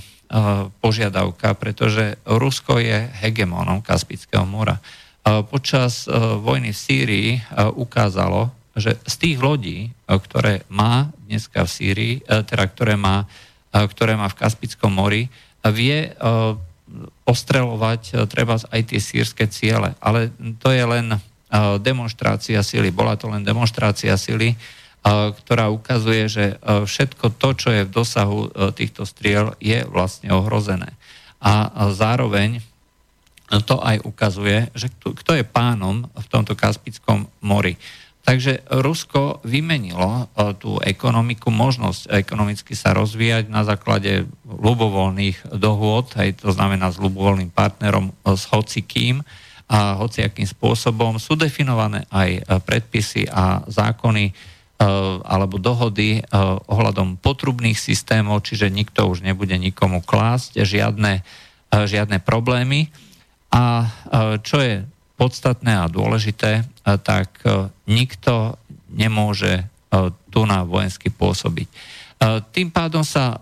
požiadavka, 0.84 1.56
pretože 1.56 2.20
Rusko 2.28 2.84
je 2.84 3.08
hegemónom 3.24 3.80
Kaspického 3.80 4.44
mora. 4.44 4.76
Počas 5.24 6.10
vojny 6.42 6.74
v 6.74 6.82
Sýrii 6.82 7.28
ukázalo, 7.78 8.50
že 8.72 8.96
z 9.04 9.14
tých 9.20 9.36
lodí, 9.42 9.92
ktoré 10.08 10.64
má 10.72 11.12
dneska 11.28 11.68
v 11.68 11.70
Sýrii, 11.70 12.14
teda 12.24 12.64
ktoré 12.72 12.96
má, 12.96 13.28
ktoré 13.72 14.16
má 14.16 14.32
v 14.32 14.38
Kaspickom 14.40 14.92
mori, 14.92 15.28
vie 15.62 16.10
ostrelovať 17.24 18.02
e, 18.12 18.12
treba 18.28 18.58
aj 18.58 18.80
tie 18.84 19.00
sírske 19.00 19.44
ciele. 19.48 19.96
Ale 20.02 20.30
to 20.60 20.74
je 20.74 20.84
len 20.84 21.16
e, 21.16 21.18
demonstrácia 21.80 22.60
sily. 22.60 22.92
Bola 22.92 23.16
to 23.16 23.30
len 23.30 23.46
demonstrácia 23.46 24.14
sily, 24.18 24.52
e, 24.52 24.56
ktorá 25.42 25.72
ukazuje, 25.72 26.28
že 26.28 26.44
všetko 26.62 27.38
to, 27.38 27.48
čo 27.56 27.68
je 27.72 27.82
v 27.86 27.94
dosahu 27.94 28.40
týchto 28.76 29.08
striel, 29.08 29.56
je 29.62 29.82
vlastne 29.88 30.30
ohrozené. 30.34 30.92
A 31.42 31.90
zároveň 31.90 32.62
to 33.66 33.76
aj 33.82 34.00
ukazuje, 34.06 34.70
že 34.72 34.88
kto 35.02 35.36
je 35.36 35.44
pánom 35.44 36.06
v 36.06 36.26
tomto 36.30 36.54
Kaspickom 36.54 37.28
mori. 37.42 37.76
Takže 38.22 38.62
Rusko 38.70 39.42
vymenilo 39.42 40.30
e, 40.30 40.54
tú 40.54 40.78
ekonomiku, 40.78 41.50
možnosť 41.50 42.06
ekonomicky 42.22 42.78
sa 42.78 42.94
rozvíjať 42.94 43.50
na 43.50 43.66
základe 43.66 44.30
ľubovoľných 44.46 45.58
dohôd, 45.58 46.14
aj 46.14 46.46
to 46.46 46.54
znamená 46.54 46.94
s 46.94 47.02
ľubovoľným 47.02 47.50
partnerom, 47.50 48.14
e, 48.14 48.38
s 48.38 48.46
hocikým 48.46 49.26
a 49.66 49.98
hociakým 49.98 50.46
spôsobom. 50.46 51.18
Sú 51.18 51.34
definované 51.34 52.06
aj 52.14 52.30
e, 52.30 52.40
predpisy 52.62 53.26
a 53.26 53.66
zákony 53.66 54.54
alebo 55.22 55.62
dohody 55.62 56.26
ohľadom 56.66 57.14
potrubných 57.22 57.78
systémov, 57.78 58.42
čiže 58.42 58.66
nikto 58.66 59.06
už 59.06 59.22
nebude 59.22 59.54
nikomu 59.54 60.02
klásť 60.02 60.66
žiadne, 60.66 61.22
žiadne 61.70 62.18
problémy. 62.18 62.90
A 63.54 63.86
čo 64.42 64.58
je 64.58 64.82
podstatné 65.22 65.78
a 65.78 65.86
dôležité, 65.86 66.66
tak 66.82 67.30
e, 67.46 67.70
nikto 67.86 68.58
nemôže 68.90 69.62
e, 69.62 69.64
tu 70.34 70.42
na 70.50 70.66
vojensky 70.66 71.14
pôsobiť. 71.14 71.68
E, 71.70 71.74
tým 72.50 72.74
pádom 72.74 73.06
sa 73.06 73.38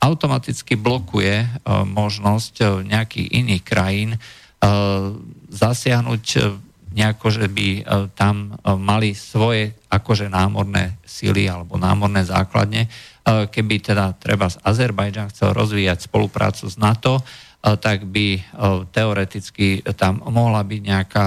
automaticky 0.00 0.76
blokuje 0.76 1.48
možnosť 1.88 2.84
nejakých 2.84 3.40
iných 3.40 3.62
krajín 3.64 4.10
zasiahnuť 5.48 6.24
nejako, 6.92 7.26
že 7.32 7.48
by 7.48 7.68
tam 8.12 8.52
mali 8.84 9.16
svoje 9.16 9.72
akože 9.88 10.28
námorné 10.28 11.00
síly 11.08 11.48
alebo 11.48 11.80
námorné 11.80 12.20
základne. 12.20 12.84
Keby 13.24 13.80
teda 13.80 14.12
treba 14.20 14.52
z 14.52 14.60
Azerbajdžan 14.60 15.32
chcel 15.32 15.56
rozvíjať 15.56 16.04
spoluprácu 16.04 16.68
s 16.68 16.76
NATO, 16.76 17.24
tak 17.64 18.04
by 18.04 18.44
teoreticky 18.92 19.80
tam 19.96 20.20
mohla 20.28 20.60
byť 20.60 20.80
nejaká 20.84 21.26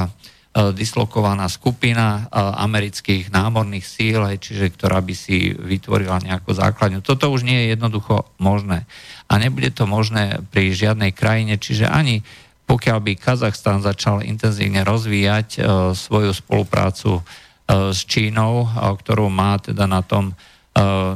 dislokovaná 0.73 1.49
skupina 1.49 2.29
amerických 2.61 3.29
námorných 3.29 3.85
síl, 3.85 4.21
čiže 4.21 4.73
ktorá 4.73 5.01
by 5.01 5.13
si 5.13 5.53
vytvorila 5.53 6.17
nejakú 6.21 6.53
základňu. 6.53 7.05
Toto 7.05 7.29
už 7.29 7.45
nie 7.45 7.57
je 7.65 7.77
jednoducho 7.77 8.25
možné. 8.41 8.89
A 9.29 9.37
nebude 9.37 9.69
to 9.69 9.85
možné 9.85 10.41
pri 10.49 10.73
žiadnej 10.73 11.13
krajine, 11.13 11.61
čiže 11.61 11.85
ani 11.85 12.25
pokiaľ 12.65 12.97
by 12.99 13.13
Kazachstan 13.21 13.85
začal 13.85 14.25
intenzívne 14.25 14.81
rozvíjať 14.81 15.61
svoju 15.93 16.33
spoluprácu 16.33 17.21
s 17.69 17.99
Čínou, 18.05 18.65
ktorú 18.73 19.29
má 19.29 19.61
teda 19.61 19.85
na 19.85 20.01
tom 20.01 20.33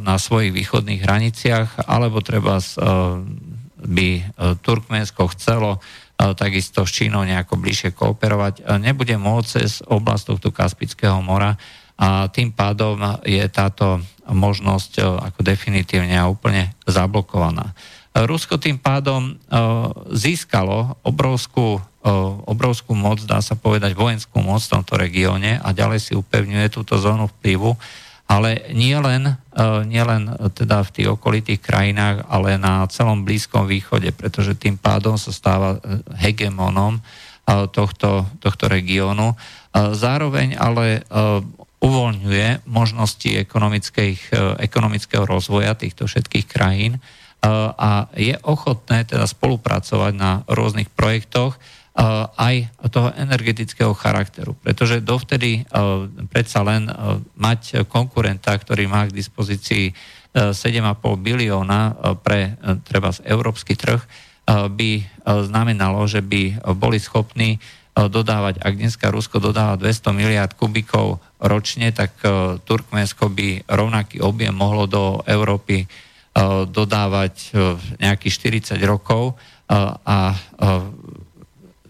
na 0.01 0.17
svojich 0.17 0.57
východných 0.57 1.05
hraniciach, 1.05 1.85
alebo 1.85 2.21
treba 2.25 2.57
by 3.85 4.33
Turkmensko 4.61 5.27
chcelo 5.33 5.81
takisto 6.15 6.85
s 6.85 6.93
Čínou 6.93 7.25
nejako 7.25 7.57
bližšie 7.57 7.97
kooperovať, 7.97 8.77
nebude 8.77 9.17
môcť 9.17 9.49
cez 9.49 9.81
oblasť 9.81 10.23
tohto 10.29 10.49
Kaspického 10.53 11.17
mora 11.19 11.57
a 11.97 12.29
tým 12.29 12.53
pádom 12.53 12.97
je 13.25 13.41
táto 13.49 14.01
možnosť 14.29 15.01
ako 15.01 15.41
definitívne 15.41 16.13
a 16.13 16.29
úplne 16.29 16.77
zablokovaná. 16.85 17.73
Rusko 18.13 18.61
tým 18.61 18.77
pádom 18.77 19.39
získalo 20.13 20.99
obrovskú, 21.01 21.81
obrovskú 22.45 22.93
moc, 22.93 23.23
dá 23.25 23.41
sa 23.41 23.57
povedať 23.57 23.97
vojenskú 23.97 24.45
moc 24.45 24.61
v 24.61 24.73
tomto 24.77 24.99
regióne 24.99 25.57
a 25.57 25.73
ďalej 25.73 25.99
si 26.01 26.13
upevňuje 26.13 26.67
túto 26.69 26.99
zónu 27.01 27.31
vplyvu 27.39 27.73
ale 28.31 28.71
nie 28.71 28.95
len, 28.95 29.27
e, 29.27 29.33
nie 29.83 29.99
len 29.99 30.31
teda 30.55 30.87
v 30.87 30.93
tých 30.95 31.07
okolitých 31.11 31.59
krajinách, 31.59 32.23
ale 32.31 32.55
na 32.55 32.87
celom 32.87 33.27
Blízkom 33.27 33.67
východe, 33.67 34.15
pretože 34.15 34.55
tým 34.55 34.79
pádom 34.79 35.19
sa 35.19 35.35
stáva 35.35 35.75
e, 35.75 35.99
hegemonom 36.15 36.95
e, 36.95 37.01
tohto, 37.75 38.23
tohto 38.39 38.71
regiónu. 38.71 39.35
Zároveň 39.71 40.59
ale 40.59 41.07
uvoľňuje 41.79 42.67
možnosti 42.67 43.31
ekonomického 44.59 45.23
rozvoja 45.23 45.71
týchto 45.79 46.11
všetkých 46.11 46.43
krajín 46.43 46.99
a 47.79 48.11
je 48.11 48.35
ochotné 48.43 49.07
teda 49.07 49.23
spolupracovať 49.23 50.11
na 50.11 50.43
rôznych 50.43 50.91
projektoch, 50.91 51.55
aj 52.37 52.71
toho 52.87 53.11
energetického 53.15 53.91
charakteru. 53.91 54.55
Pretože 54.63 55.03
dovtedy 55.03 55.67
predsa 56.31 56.63
len 56.63 56.87
mať 57.35 57.83
konkurenta, 57.91 58.55
ktorý 58.55 58.87
má 58.87 59.07
k 59.07 59.15
dispozícii 59.15 59.91
7,5 60.31 60.55
bilióna 61.19 62.15
pre 62.23 62.55
treba 62.87 63.11
európsky 63.27 63.75
trh, 63.75 63.99
by 64.47 64.91
znamenalo, 65.51 66.07
že 66.07 66.23
by 66.23 66.63
boli 66.79 66.97
schopní 66.97 67.59
dodávať, 67.91 68.63
ak 68.63 68.73
dneska 68.79 69.11
Rusko 69.11 69.43
dodáva 69.43 69.75
200 69.75 70.15
miliard 70.15 70.55
kubikov 70.55 71.19
ročne, 71.43 71.91
tak 71.91 72.15
Turkmensko 72.63 73.27
by 73.27 73.67
rovnaký 73.67 74.23
objem 74.23 74.55
mohlo 74.55 74.87
do 74.87 75.19
Európy 75.27 75.91
dodávať 76.71 77.51
nejakých 77.99 78.63
40 78.71 78.79
rokov 78.87 79.35
a 80.07 80.31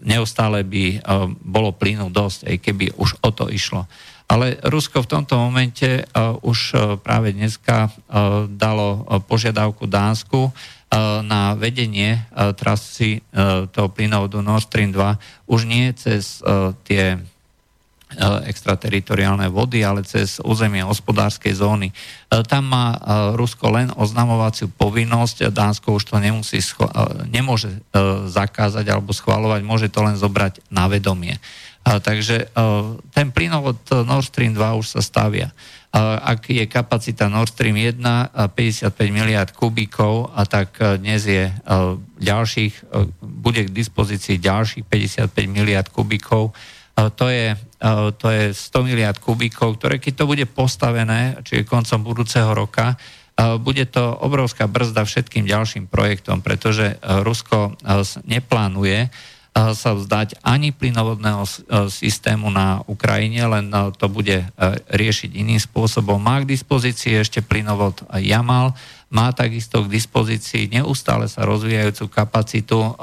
neustále 0.02 0.66
by 0.66 0.84
eh, 0.92 1.00
bolo 1.40 1.72
plynu 1.72 2.10
dosť, 2.10 2.50
aj 2.50 2.56
keby 2.58 2.86
už 2.98 3.22
o 3.22 3.30
to 3.30 3.48
išlo. 3.48 3.86
Ale 4.30 4.56
Rusko 4.64 5.04
v 5.04 5.10
tomto 5.12 5.36
momente 5.36 5.84
uh, 5.84 6.32
už 6.40 6.58
uh, 6.72 6.80
práve 6.96 7.36
dneska 7.36 7.92
dalo 8.48 9.04
požiadavku 9.28 9.84
Dánsku 9.84 10.48
na 11.24 11.56
vedenie 11.56 12.20
trasy 12.56 13.24
toho 13.72 13.88
plynovodu 13.88 14.44
Nord 14.44 14.68
Stream 14.68 14.92
2 14.92 15.48
už 15.48 15.60
nie 15.64 15.88
cez 15.96 16.44
tie 16.84 17.16
E, 17.16 17.31
extrateritoriálne 18.46 19.48
vody, 19.48 19.80
ale 19.82 20.04
cez 20.04 20.38
územie 20.42 20.84
hospodárskej 20.84 21.56
zóny. 21.56 21.88
E, 21.90 21.94
tam 22.44 22.68
má 22.68 22.94
e, 22.94 22.98
Rusko 23.36 23.72
len 23.72 23.88
oznamovaciu 23.94 24.68
povinnosť, 24.68 25.52
Dánsko 25.52 25.96
už 25.96 26.12
to 26.12 26.16
nemusí, 26.20 26.60
nemôže 27.28 27.82
zakázať 28.28 28.86
alebo 28.88 29.12
schvalovať, 29.12 29.60
môže 29.64 29.88
to 29.88 30.04
len 30.04 30.16
zobrať 30.16 30.64
na 30.72 30.88
vedomie. 30.88 31.36
Takže 31.82 32.54
ten 33.10 33.34
plynovod 33.34 33.74
Nord 34.06 34.30
Stream 34.30 34.54
2 34.54 34.78
už 34.78 34.86
sa 34.86 35.00
stavia. 35.02 35.50
Ak 36.22 36.46
je 36.46 36.62
kapacita 36.70 37.26
Nord 37.26 37.50
Stream 37.50 37.74
1 37.74 37.98
55 38.54 38.94
miliard 39.10 39.50
kubíkov, 39.50 40.30
a 40.30 40.46
tak 40.46 40.78
dnes 40.78 41.26
je 41.26 41.50
ďalších, 42.22 42.86
bude 43.18 43.66
k 43.66 43.74
dispozícii 43.74 44.38
ďalších 44.38 44.86
55 44.86 45.34
miliard 45.50 45.90
kubíkov, 45.90 46.54
to 47.16 47.26
je, 47.28 47.56
to 48.16 48.26
je 48.30 48.54
100 48.54 48.86
miliard 48.86 49.18
kubíkov, 49.18 49.82
ktoré 49.82 49.98
keď 49.98 50.22
to 50.22 50.30
bude 50.30 50.46
postavené, 50.54 51.42
čiže 51.42 51.66
koncom 51.66 52.06
budúceho 52.06 52.54
roka, 52.54 52.94
bude 53.58 53.88
to 53.90 54.12
obrovská 54.22 54.70
brzda 54.70 55.02
všetkým 55.02 55.48
ďalším 55.48 55.90
projektom, 55.90 56.44
pretože 56.44 57.00
Rusko 57.02 57.74
neplánuje 58.22 59.10
sa 59.52 59.92
vzdať 59.92 60.40
ani 60.40 60.72
plynovodného 60.72 61.44
systému 61.92 62.48
na 62.48 62.80
Ukrajine, 62.88 63.44
len 63.44 63.68
to 64.00 64.08
bude 64.08 64.48
riešiť 64.88 65.30
iným 65.36 65.60
spôsobom. 65.60 66.16
Má 66.16 66.40
k 66.40 66.54
dispozícii 66.54 67.20
ešte 67.20 67.44
plynovod 67.44 68.00
Jamal, 68.16 68.72
má 69.12 69.28
takisto 69.36 69.84
k 69.84 69.92
dispozícii 69.92 70.72
neustále 70.72 71.28
sa 71.28 71.44
rozvíjajúcu 71.44 72.08
kapacitu 72.08 72.96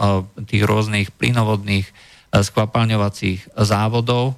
tých 0.49 0.65
rôznych 0.65 1.13
plynovodných 1.13 1.85
skvapalňovacích 2.29 3.57
závodov. 3.57 4.37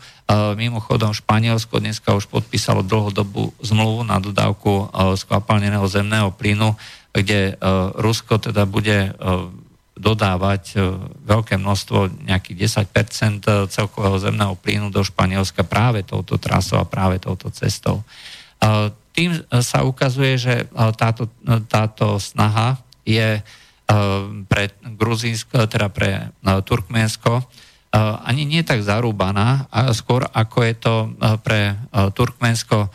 Mimochodom 0.56 1.12
Španielsko 1.12 1.84
dneska 1.84 2.16
už 2.16 2.32
podpísalo 2.32 2.88
dlhodobú 2.88 3.52
zmluvu 3.60 4.08
na 4.08 4.16
dodávku 4.16 4.88
skvapalneného 5.20 5.84
zemného 5.92 6.32
plynu, 6.32 6.76
kde 7.12 7.60
Rusko 8.00 8.40
teda 8.40 8.64
bude 8.64 9.12
dodávať 9.92 10.80
veľké 11.28 11.60
množstvo, 11.60 12.24
nejakých 12.24 12.88
10% 12.88 13.68
celkového 13.68 14.18
zemného 14.24 14.56
plynu 14.56 14.88
do 14.88 15.04
Španielska 15.04 15.68
práve 15.68 16.08
touto 16.08 16.40
trasou 16.40 16.80
a 16.80 16.88
práve 16.88 17.20
touto 17.20 17.52
cestou. 17.52 18.00
Tým 19.12 19.36
sa 19.60 19.84
ukazuje, 19.84 20.40
že 20.40 20.72
táto, 20.96 21.28
táto 21.68 22.16
snaha 22.24 22.80
je 23.04 23.44
pre 24.48 24.64
Gruzínsko, 24.80 25.68
teda 25.68 25.92
pre 25.92 26.32
Turkménsko, 26.40 27.44
ani 28.00 28.48
nie 28.48 28.64
tak 28.64 28.82
zarúbaná, 28.88 29.68
a 29.68 29.92
skôr 29.92 30.24
ako 30.24 30.58
je 30.64 30.74
to 30.80 30.96
pre 31.44 31.76
Turkmensko 31.92 32.88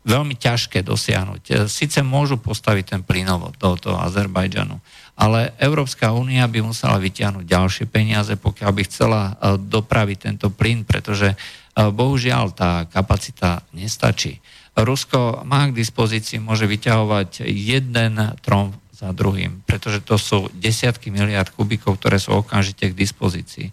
veľmi 0.00 0.34
ťažké 0.38 0.80
dosiahnuť. 0.86 1.68
Sice 1.68 2.00
môžu 2.00 2.40
postaviť 2.40 2.84
ten 2.96 3.02
plynovod 3.04 3.58
do 3.60 3.76
toho 3.76 4.00
Azerbajdžanu, 4.00 4.78
ale 5.20 5.52
Európska 5.60 6.16
únia 6.16 6.48
by 6.48 6.64
musela 6.64 6.96
vyťahnuť 6.96 7.44
ďalšie 7.44 7.84
peniaze, 7.90 8.32
pokiaľ 8.40 8.70
by 8.72 8.82
chcela 8.88 9.22
dopraviť 9.60 10.18
tento 10.32 10.48
plyn, 10.48 10.88
pretože 10.88 11.36
bohužiaľ 11.76 12.56
tá 12.56 12.88
kapacita 12.88 13.60
nestačí. 13.76 14.40
Rusko 14.72 15.44
má 15.44 15.68
k 15.68 15.76
dispozícii, 15.76 16.40
môže 16.40 16.64
vyťahovať 16.64 17.44
jeden 17.44 18.16
trom 18.40 18.72
za 19.00 19.16
druhým, 19.16 19.64
pretože 19.64 20.04
to 20.04 20.20
sú 20.20 20.52
desiatky 20.52 21.08
miliard 21.08 21.48
kubikov, 21.56 21.96
ktoré 21.96 22.20
sú 22.20 22.36
okamžite 22.44 22.92
k 22.92 22.98
dispozícii. 23.00 23.72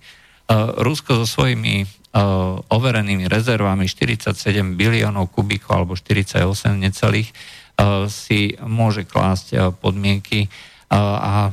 Rusko 0.80 1.20
so 1.20 1.28
svojimi 1.28 1.84
overenými 2.72 3.28
rezervami 3.28 3.92
47 3.92 4.32
biliónov 4.80 5.36
kubíkov 5.36 5.72
alebo 5.76 5.94
48 6.00 6.48
necelých 6.80 7.36
si 8.08 8.56
môže 8.64 9.04
klásť 9.04 9.76
podmienky 9.84 10.48
a 10.88 11.52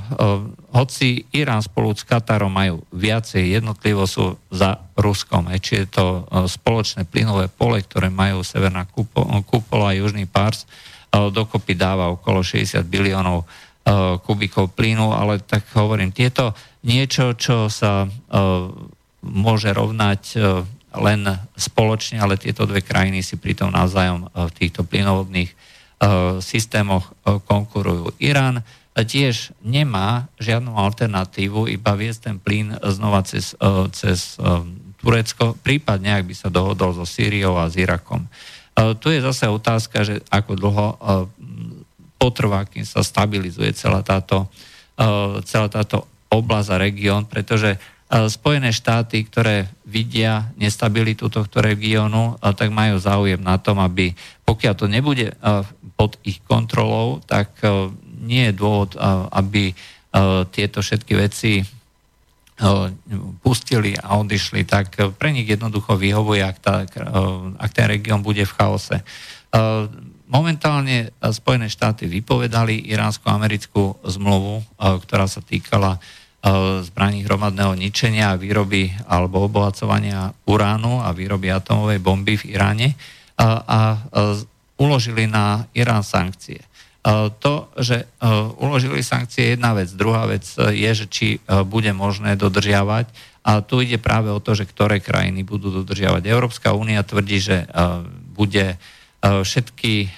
hoci 0.71 1.27
Irán 1.35 1.59
spolu 1.59 1.91
s 1.91 2.07
Katarom 2.07 2.55
majú 2.55 2.87
viacej, 2.95 3.59
jednotlivo 3.59 4.07
sú 4.07 4.39
za 4.55 4.79
Ruskom, 4.95 5.51
či 5.59 5.83
je 5.83 5.87
to 5.91 6.23
spoločné 6.47 7.03
plynové 7.11 7.51
pole, 7.51 7.83
ktoré 7.83 8.15
majú 8.15 8.47
Severná 8.47 8.87
Kupola 8.87 9.91
a 9.91 9.99
Južný 9.99 10.31
Pars, 10.31 10.71
dokopy 11.15 11.79
dáva 11.79 12.11
okolo 12.11 12.43
60 12.43 12.83
biliónov 12.91 13.47
Eh, 13.85 14.17
kubikov 14.25 14.73
plynu, 14.73 15.13
ale 15.13 15.45
tak 15.45 15.69
hovorím, 15.77 16.09
tieto 16.09 16.57
niečo, 16.89 17.37
čo 17.37 17.69
sa 17.69 18.09
eh, 18.09 18.65
môže 19.21 19.69
rovnať 19.77 20.41
len 20.97 21.21
spoločne, 21.53 22.17
ale 22.17 22.41
tieto 22.41 22.65
dve 22.65 22.81
krajiny 22.81 23.21
si 23.21 23.37
pritom 23.37 23.73
navzájom 23.73 24.29
v 24.31 24.53
týchto 24.53 24.85
plynovodných 24.85 25.49
systémoch 26.45 27.09
konkurujú. 27.25 28.15
Irán 28.21 28.61
tiež 28.93 29.57
nemá 29.65 30.29
žiadnu 30.37 30.77
alternatívu, 30.77 31.73
iba 31.73 31.97
viesť 31.97 32.21
ten 32.21 32.37
plyn 32.37 32.77
znova 32.85 33.25
cez, 33.25 33.57
cez 33.97 34.37
Turecko, 35.01 35.57
prípadne 35.65 36.21
ak 36.21 36.29
by 36.29 36.35
sa 36.37 36.53
dohodol 36.53 36.93
so 36.95 37.09
Sýriou 37.09 37.57
a 37.57 37.67
s 37.67 37.81
Irakom. 37.81 38.29
Tu 38.75 39.07
je 39.15 39.21
zase 39.23 39.47
otázka, 39.47 40.03
že 40.03 40.19
ako 40.29 40.53
dlho 40.59 40.87
potrvá, 42.19 42.67
kým 42.67 42.83
sa 42.83 43.07
stabilizuje 43.07 43.71
celá 43.75 44.03
táto, 44.03 44.51
uh, 44.99 45.39
celá 45.47 45.71
táto 45.71 46.11
oblasť 46.27 46.69
a 46.75 46.83
región, 46.83 47.23
pretože 47.31 47.79
Spojené 48.15 48.71
štáty, 48.71 49.27
ktoré 49.27 49.67
vidia 49.83 50.53
nestabilitu 50.55 51.27
tohto 51.27 51.59
regiónu, 51.59 52.39
tak 52.55 52.71
majú 52.71 53.01
záujem 53.01 53.41
na 53.43 53.59
tom, 53.59 53.83
aby 53.83 54.15
pokiaľ 54.47 54.75
to 54.77 54.87
nebude 54.87 55.35
pod 55.99 56.15
ich 56.23 56.39
kontrolou, 56.47 57.19
tak 57.27 57.59
nie 58.23 58.47
je 58.47 58.55
dôvod, 58.55 58.95
aby 59.35 59.75
tieto 60.55 60.79
všetky 60.85 61.13
veci 61.17 61.65
pustili 63.43 63.99
a 63.99 64.15
odišli, 64.23 64.63
tak 64.63 64.95
pre 65.19 65.35
nich 65.35 65.51
jednoducho 65.51 65.99
vyhovuje, 65.99 66.43
ak, 66.47 66.59
tá, 66.63 66.87
ak 67.59 67.71
ten 67.75 67.87
región 67.91 68.23
bude 68.23 68.47
v 68.47 68.55
chaose. 68.55 69.03
Momentálne 70.31 71.11
Spojené 71.19 71.67
štáty 71.67 72.07
vypovedali 72.07 72.79
iránsko-americkú 72.95 74.07
zmluvu, 74.07 74.63
ktorá 74.79 75.27
sa 75.27 75.43
týkala 75.43 75.99
zbraní 76.85 77.25
hromadného 77.25 77.73
ničenia 77.75 78.37
a 78.37 78.39
výroby 78.39 78.93
alebo 79.09 79.49
obohacovania 79.49 80.31
uránu 80.45 81.01
a 81.01 81.11
výroby 81.17 81.49
atomovej 81.49 81.99
bomby 82.05 82.37
v 82.37 82.53
Iráne 82.53 82.89
a, 83.41 83.47
a 83.65 83.79
uložili 84.77 85.25
na 85.25 85.65
Irán 85.73 86.05
sankcie. 86.05 86.61
To, 87.39 87.55
že 87.77 88.09
uložili 88.57 89.05
sankcie, 89.05 89.45
je 89.45 89.53
jedna 89.61 89.77
vec. 89.77 89.93
Druhá 89.93 90.25
vec 90.25 90.49
je, 90.57 90.91
že 90.97 91.07
či 91.07 91.29
bude 91.69 91.93
možné 91.93 92.33
dodržiavať. 92.41 93.13
A 93.45 93.61
tu 93.61 93.85
ide 93.85 94.01
práve 94.01 94.33
o 94.33 94.41
to, 94.41 94.57
že 94.57 94.65
ktoré 94.65 95.05
krajiny 95.05 95.45
budú 95.45 95.69
dodržiavať. 95.69 96.25
Európska 96.25 96.73
únia 96.73 97.05
tvrdí, 97.05 97.45
že 97.45 97.69
bude 98.33 98.81
všetky 99.21 100.09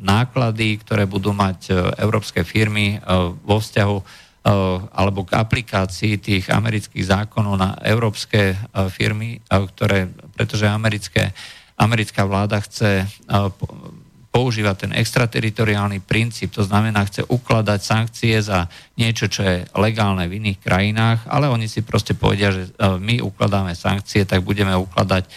náklady, 0.00 0.80
ktoré 0.80 1.04
budú 1.04 1.36
mať 1.36 1.72
európske 2.00 2.48
firmy 2.48 2.96
vo 3.44 3.60
vzťahu 3.60 3.98
alebo 4.92 5.26
k 5.26 5.36
aplikácii 5.36 6.16
tých 6.16 6.48
amerických 6.48 7.04
zákonov 7.04 7.60
na 7.60 7.76
európske 7.84 8.56
firmy, 8.88 9.42
ktoré, 9.48 10.08
pretože 10.32 10.64
americké, 10.64 11.34
americká 11.76 12.24
vláda 12.24 12.62
chce 12.64 13.04
používa 14.36 14.76
ten 14.76 14.92
extrateritoriálny 14.92 16.04
princíp, 16.04 16.52
to 16.52 16.60
znamená, 16.60 17.08
chce 17.08 17.24
ukladať 17.24 17.80
sankcie 17.80 18.36
za 18.44 18.68
niečo, 19.00 19.32
čo 19.32 19.40
je 19.40 19.64
legálne 19.72 20.28
v 20.28 20.36
iných 20.36 20.60
krajinách, 20.60 21.24
ale 21.24 21.48
oni 21.48 21.64
si 21.64 21.80
proste 21.80 22.12
povedia, 22.12 22.52
že 22.52 22.68
e, 22.68 23.00
my 23.00 23.24
ukladáme 23.24 23.72
sankcie, 23.72 24.28
tak 24.28 24.44
budeme 24.44 24.76
ukladať 24.76 25.24
e, 25.24 25.30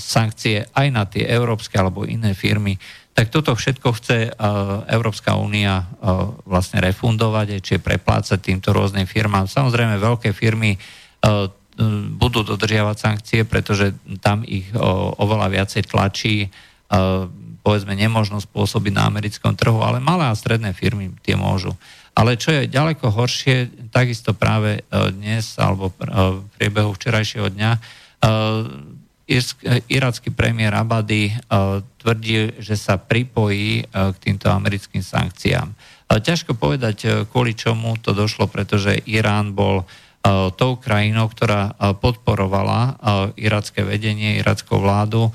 sankcie 0.00 0.64
aj 0.72 0.86
na 0.88 1.04
tie 1.04 1.28
európske 1.28 1.76
alebo 1.76 2.08
iné 2.08 2.32
firmy. 2.32 2.80
Tak 3.12 3.28
toto 3.28 3.52
všetko 3.52 3.88
chce 4.00 4.18
e, 4.24 4.30
Európska 4.96 5.36
únia 5.36 5.84
vlastne 6.48 6.80
refundovať, 6.80 7.60
čiže 7.60 7.84
preplácať 7.84 8.40
týmto 8.40 8.72
rôznym 8.72 9.04
firmám. 9.04 9.44
Samozrejme, 9.44 10.00
veľké 10.00 10.32
firmy 10.32 10.80
budú 12.16 12.46
dodržiavať 12.46 12.96
sankcie, 12.96 13.40
pretože 13.44 13.92
tam 14.24 14.46
ich 14.46 14.70
oveľa 15.18 15.48
viacej 15.52 15.82
tlačí 15.84 16.48
povedzme 17.66 17.98
nemožno 17.98 18.38
spôsobiť 18.38 18.94
na 18.94 19.10
americkom 19.10 19.58
trhu, 19.58 19.82
ale 19.82 19.98
malé 19.98 20.30
a 20.30 20.38
stredné 20.38 20.70
firmy 20.70 21.10
tie 21.26 21.34
môžu. 21.34 21.74
Ale 22.14 22.38
čo 22.38 22.54
je 22.54 22.70
ďaleko 22.70 23.10
horšie, 23.10 23.90
takisto 23.90 24.30
práve 24.38 24.78
e, 24.78 24.80
dnes 25.10 25.58
alebo 25.58 25.90
e, 25.90 25.94
v 26.38 26.46
priebehu 26.54 26.94
včerajšieho 26.94 27.50
dňa 27.50 27.70
e, 27.74 27.80
iracký 29.90 30.30
premiér 30.30 30.70
Abadi 30.78 31.34
tvrdí, 31.98 32.62
že 32.62 32.78
sa 32.78 32.94
pripojí 32.94 33.82
k 33.90 34.16
týmto 34.22 34.46
americkým 34.46 35.02
sankciám. 35.02 35.74
Ťažko 36.06 36.54
povedať, 36.54 37.26
kvôli 37.26 37.58
čomu 37.58 37.98
to 37.98 38.14
došlo, 38.14 38.46
pretože 38.46 39.02
Irán 39.10 39.50
bol 39.50 39.82
tou 40.54 40.78
krajinou, 40.78 41.26
ktorá 41.26 41.74
podporovala 41.98 43.02
iracké 43.34 43.82
vedenie, 43.82 44.38
irackú 44.38 44.78
vládu 44.78 45.34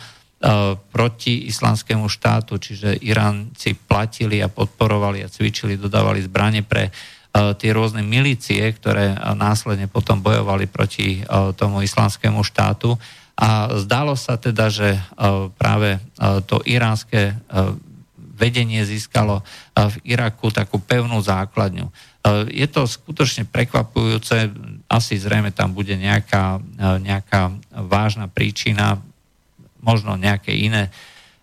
proti 0.90 1.46
islamskému 1.46 2.10
štátu, 2.10 2.58
čiže 2.58 2.98
Iránci 2.98 3.78
platili 3.78 4.42
a 4.42 4.50
podporovali 4.50 5.22
a 5.22 5.30
cvičili, 5.30 5.78
dodávali 5.78 6.26
zbranie 6.26 6.66
pre 6.66 6.90
e, 6.90 6.92
tie 7.62 7.70
rôzne 7.70 8.02
milície, 8.02 8.66
ktoré 8.74 9.14
následne 9.38 9.86
potom 9.86 10.18
bojovali 10.26 10.66
proti 10.66 11.22
e, 11.22 11.54
tomu 11.54 11.86
islamskému 11.86 12.42
štátu. 12.42 12.98
A 13.38 13.70
zdalo 13.86 14.14
sa 14.14 14.38
teda, 14.38 14.70
že 14.70 15.02
práve 15.58 15.98
to 16.46 16.62
iránske 16.62 17.34
vedenie 18.38 18.86
získalo 18.86 19.42
v 19.74 19.96
Iraku 20.06 20.54
takú 20.54 20.78
pevnú 20.78 21.18
základňu. 21.26 21.90
Je 22.54 22.68
to 22.70 22.86
skutočne 22.86 23.50
prekvapujúce, 23.50 24.46
asi 24.86 25.14
zrejme 25.18 25.50
tam 25.50 25.74
bude 25.74 25.98
nejaká, 25.98 26.62
nejaká 27.02 27.50
vážna 27.74 28.30
príčina, 28.30 29.02
možno 29.82 30.16
nejaké 30.16 30.54
iné, 30.54 30.90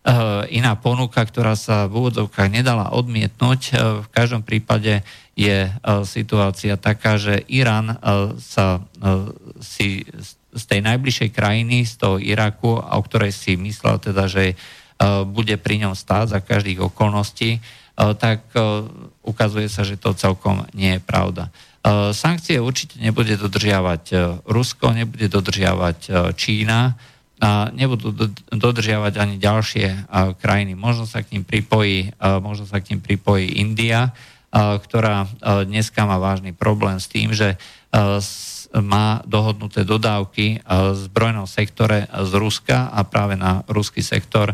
eh, 0.06 0.14
iná 0.54 0.78
ponuka, 0.78 1.20
ktorá 1.20 1.58
sa 1.58 1.90
v 1.90 2.06
úvodzovkách 2.06 2.48
nedala 2.48 2.94
odmietnúť. 2.94 3.60
Eh, 3.70 3.76
v 4.02 4.08
každom 4.14 4.46
prípade 4.46 5.02
je 5.38 5.68
eh, 5.68 5.72
situácia 6.06 6.78
taká, 6.78 7.18
že 7.18 7.44
Irán 7.50 7.98
sa 8.38 8.82
si 9.60 10.06
z 10.48 10.62
tej 10.64 10.80
najbližšej 10.82 11.30
krajiny, 11.30 11.84
z 11.84 11.94
toho 12.00 12.16
Iraku, 12.16 12.78
o 12.78 13.00
ktorej 13.04 13.36
si 13.36 13.54
myslel 13.60 14.00
teda, 14.00 14.26
že 14.26 14.56
bude 15.30 15.54
pri 15.62 15.86
ňom 15.86 15.94
stáť 15.94 16.26
za 16.34 16.40
každých 16.42 16.90
okolností, 16.90 17.62
tak 17.94 18.50
ukazuje 19.22 19.70
sa, 19.70 19.86
že 19.86 19.94
to 19.94 20.10
celkom 20.18 20.66
nie 20.74 20.98
je 20.98 21.02
pravda. 21.06 21.54
Sankcie 22.10 22.58
určite 22.58 22.98
nebude 22.98 23.38
dodržiavať 23.38 24.04
Rusko, 24.42 24.90
nebude 24.90 25.30
dodržiavať 25.30 26.34
Čína, 26.34 26.98
a 27.38 27.70
nebudú 27.70 28.10
dodržiavať 28.50 29.14
ani 29.18 29.34
ďalšie 29.38 30.10
krajiny. 30.42 30.74
Možno 30.74 31.06
sa 31.06 31.22
k 31.22 31.38
ním 31.38 31.46
pripojí, 31.46 32.12
možno 32.42 32.66
sa 32.66 32.82
k 32.82 32.94
ním 32.94 33.00
pripojí 33.00 33.62
India, 33.62 34.10
ktorá 34.54 35.28
dneska 35.62 36.02
má 36.08 36.18
vážny 36.18 36.50
problém 36.50 36.98
s 36.98 37.06
tým, 37.06 37.30
že 37.30 37.54
má 38.74 39.24
dohodnuté 39.24 39.80
dodávky 39.80 40.60
v 40.60 40.98
zbrojnom 41.08 41.48
sektore 41.48 42.04
z 42.04 42.32
Ruska 42.36 42.92
a 42.92 43.00
práve 43.06 43.32
na 43.32 43.64
ruský 43.64 44.04
sektor 44.04 44.52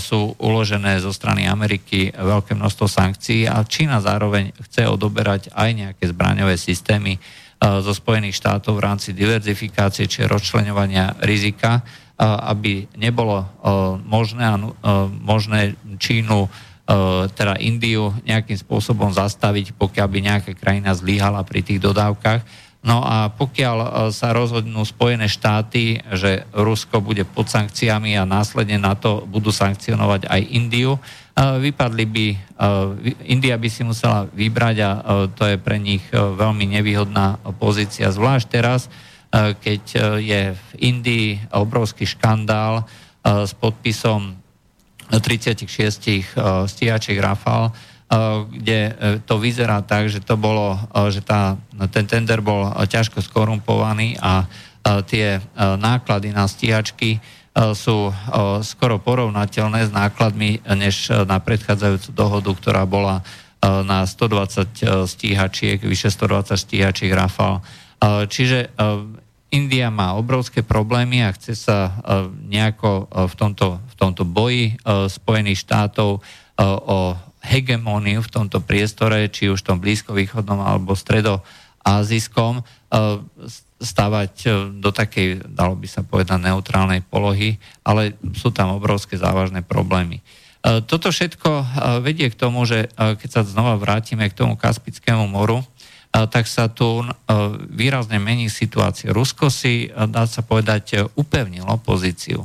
sú 0.00 0.36
uložené 0.40 1.00
zo 1.00 1.12
strany 1.12 1.44
Ameriky 1.48 2.12
veľké 2.16 2.56
množstvo 2.56 2.86
sankcií 2.88 3.44
a 3.48 3.60
Čína 3.64 4.00
zároveň 4.00 4.56
chce 4.68 4.88
odoberať 4.88 5.52
aj 5.52 5.68
nejaké 5.68 6.04
zbraňové 6.12 6.56
systémy 6.56 7.20
zo 7.62 7.92
Spojených 7.94 8.40
štátov 8.40 8.80
v 8.80 8.84
rámci 8.84 9.08
diverzifikácie 9.12 10.08
či 10.08 10.24
rozčlenovania 10.24 11.14
rizika 11.22 11.84
aby 12.20 12.86
nebolo 12.94 13.46
možné, 14.04 14.44
možné 15.22 15.74
Čínu, 15.98 16.46
teda 17.32 17.56
Indiu 17.62 18.12
nejakým 18.26 18.58
spôsobom 18.58 19.14
zastaviť, 19.14 19.74
pokiaľ 19.78 20.06
by 20.10 20.18
nejaká 20.20 20.52
krajina 20.58 20.92
zlyhala 20.92 21.40
pri 21.46 21.64
tých 21.64 21.80
dodávkach. 21.80 22.42
No 22.82 22.98
a 22.98 23.30
pokiaľ 23.30 24.10
sa 24.10 24.34
rozhodnú 24.34 24.82
Spojené 24.82 25.30
štáty, 25.30 26.02
že 26.10 26.42
Rusko 26.50 26.98
bude 26.98 27.22
pod 27.22 27.46
sankciami 27.46 28.18
a 28.18 28.26
následne 28.26 28.74
na 28.74 28.98
to 28.98 29.22
budú 29.22 29.54
sankcionovať 29.54 30.26
aj 30.26 30.42
Indiu, 30.50 30.98
vypadli 31.38 32.04
by, 32.10 32.26
India 33.30 33.54
by 33.54 33.68
si 33.70 33.86
musela 33.86 34.26
vybrať 34.34 34.76
a 34.82 34.90
to 35.30 35.46
je 35.46 35.56
pre 35.62 35.78
nich 35.78 36.02
veľmi 36.10 36.74
nevýhodná 36.74 37.38
pozícia, 37.56 38.10
zvlášť 38.10 38.46
teraz, 38.50 38.90
E, 38.90 39.11
keď 39.32 39.82
e, 39.96 40.00
je 40.20 40.42
v 40.52 40.66
Indii 40.76 41.40
obrovský 41.56 42.04
škandál 42.04 42.84
e, 42.84 42.84
s 43.48 43.56
podpisom 43.56 44.36
36 45.12 45.68
stíhačiek 46.68 47.18
Rafal, 47.20 47.68
kde 48.48 48.96
to 49.28 49.36
vyzerá 49.36 49.84
tak, 49.84 50.08
že 50.08 50.24
to 50.24 50.40
bolo, 50.40 50.80
že 51.12 51.20
tá, 51.20 51.60
ten 51.92 52.08
tender 52.08 52.40
bol 52.40 52.72
ťažko 52.88 53.20
skorumpovaný 53.20 54.16
a 54.24 54.48
tie 55.04 55.36
náklady 55.60 56.32
na 56.32 56.48
stíhačky 56.48 57.20
sú 57.76 58.08
skoro 58.64 58.96
porovnateľné 59.04 59.88
s 59.88 59.92
nákladmi 59.92 60.64
než 60.76 61.12
na 61.28 61.36
predchádzajúcu 61.40 62.08
dohodu, 62.16 62.50
ktorá 62.56 62.88
bola 62.88 63.20
na 63.60 64.08
120 64.08 65.08
stíhačiek, 65.08 65.78
vyše 65.84 66.08
120 66.08 66.56
stíhačiek 66.56 67.12
Rafal. 67.12 67.60
Čiže 68.02 68.74
India 69.52 69.92
má 69.92 70.16
obrovské 70.16 70.64
problémy 70.64 71.20
a 71.20 71.36
chce 71.36 71.52
sa 71.52 71.78
e, 71.84 71.92
nejako 72.48 73.04
e, 73.04 73.28
v 73.28 73.34
tomto, 73.36 73.84
v 73.84 73.94
tomto 74.00 74.24
boji 74.24 74.72
e, 74.72 74.74
Spojených 75.12 75.68
štátov 75.68 76.24
o 76.62 77.16
hegemóniu 77.42 78.22
v 78.22 78.30
tomto 78.30 78.62
priestore, 78.62 79.26
či 79.26 79.50
už 79.50 79.64
v 79.64 79.68
tom 79.72 79.78
blízkovýchodnom 79.82 80.62
alebo 80.62 80.94
stredoazijskom, 80.94 82.62
stavať 83.82 84.34
do 84.78 84.94
takej, 84.94 85.50
dalo 85.50 85.74
by 85.74 85.88
sa 85.90 86.06
povedať, 86.06 86.38
neutrálnej 86.38 87.02
polohy, 87.02 87.56
ale 87.82 88.14
sú 88.36 88.54
tam 88.54 88.78
obrovské 88.78 89.16
závažné 89.18 89.64
problémy. 89.64 90.22
Toto 90.86 91.10
všetko 91.10 91.50
vedie 92.04 92.30
k 92.30 92.38
tomu, 92.38 92.62
že 92.68 92.92
keď 92.94 93.28
sa 93.32 93.42
znova 93.42 93.74
vrátime 93.80 94.28
k 94.30 94.38
tomu 94.38 94.54
Kaspickému 94.54 95.26
moru, 95.26 95.66
tak 96.12 96.44
sa 96.44 96.68
tu 96.68 97.00
výrazne 97.72 98.20
mení 98.20 98.52
situácia. 98.52 99.16
Rusko 99.16 99.48
si, 99.48 99.88
dá 99.88 100.28
sa 100.28 100.44
povedať, 100.44 101.08
upevnilo 101.16 101.80
pozíciu. 101.80 102.44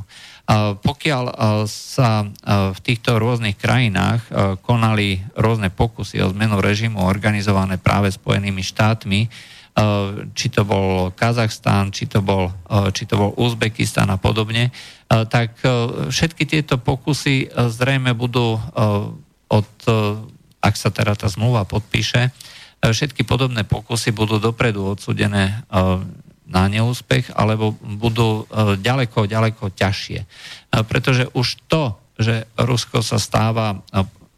Pokiaľ 0.80 1.24
sa 1.68 2.24
v 2.48 2.78
týchto 2.80 3.20
rôznych 3.20 3.60
krajinách 3.60 4.24
konali 4.64 5.20
rôzne 5.36 5.68
pokusy 5.68 6.24
o 6.24 6.32
zmenu 6.32 6.64
režimu 6.64 7.04
organizované 7.04 7.76
práve 7.76 8.08
Spojenými 8.08 8.64
štátmi, 8.64 9.28
či 10.32 10.46
to 10.48 10.64
bol 10.64 11.12
Kazachstán, 11.12 11.92
či 11.92 12.08
to 12.08 12.24
bol, 12.24 12.48
či 12.96 13.04
to 13.04 13.20
bol 13.20 13.36
Uzbekistán 13.36 14.08
a 14.08 14.16
podobne, 14.16 14.72
tak 15.06 15.60
všetky 16.08 16.48
tieto 16.48 16.80
pokusy 16.80 17.52
zrejme 17.52 18.16
budú 18.16 18.56
od, 19.52 19.68
ak 20.64 20.74
sa 20.74 20.88
teda 20.88 21.12
tá 21.12 21.28
zmluva 21.28 21.68
podpíše, 21.68 22.32
všetky 22.82 23.26
podobné 23.26 23.66
pokusy 23.66 24.14
budú 24.14 24.38
dopredu 24.38 24.86
odsudené 24.86 25.66
na 26.48 26.64
neúspech, 26.66 27.36
alebo 27.36 27.76
budú 27.76 28.48
e, 28.48 28.80
ďaleko, 28.80 29.28
ďaleko 29.28 29.68
ťažšie. 29.68 30.20
E, 30.24 30.26
pretože 30.88 31.28
už 31.36 31.60
to, 31.68 32.00
že 32.16 32.48
Rusko 32.56 33.04
sa 33.04 33.20
stáva 33.20 33.76
e, 33.76 33.78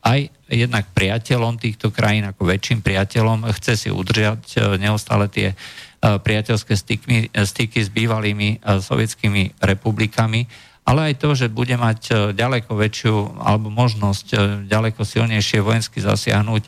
aj 0.02 0.20
jednak 0.50 0.90
priateľom 0.90 1.62
týchto 1.62 1.94
krajín, 1.94 2.26
ako 2.26 2.50
väčším 2.50 2.82
priateľom, 2.82 3.46
chce 3.54 3.86
si 3.86 3.88
udržať 3.92 4.74
neustále 4.80 5.28
tie 5.28 5.52
priateľské 6.00 6.72
styky, 6.72 7.28
styky 7.36 7.78
s 7.84 7.92
bývalými 7.92 8.64
sovietskými 8.64 9.60
republikami, 9.60 10.48
ale 10.90 11.14
aj 11.14 11.22
to, 11.22 11.38
že 11.38 11.46
bude 11.46 11.78
mať 11.78 12.34
ďaleko 12.34 12.74
väčšiu 12.74 13.38
alebo 13.38 13.70
možnosť 13.70 14.26
ďaleko 14.66 15.06
silnejšie 15.06 15.62
vojensky 15.62 16.02
zasiahnuť, 16.02 16.66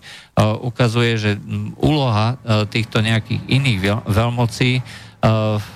ukazuje, 0.62 1.18
že 1.18 1.30
úloha 1.82 2.38
týchto 2.70 3.02
nejakých 3.02 3.42
iných 3.50 4.06
veľmocí 4.06 4.78
v 5.58 5.66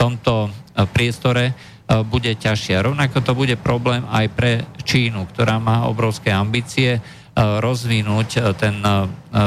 tomto 0.00 0.48
priestore 0.96 1.52
bude 2.08 2.32
ťažšia. 2.32 2.88
Rovnako 2.88 3.20
to 3.20 3.32
bude 3.36 3.60
problém 3.60 4.00
aj 4.08 4.26
pre 4.32 4.64
Čínu, 4.80 5.28
ktorá 5.36 5.60
má 5.60 5.84
obrovské 5.84 6.32
ambície 6.32 7.04
rozvinúť 7.36 8.56
ten 8.56 8.80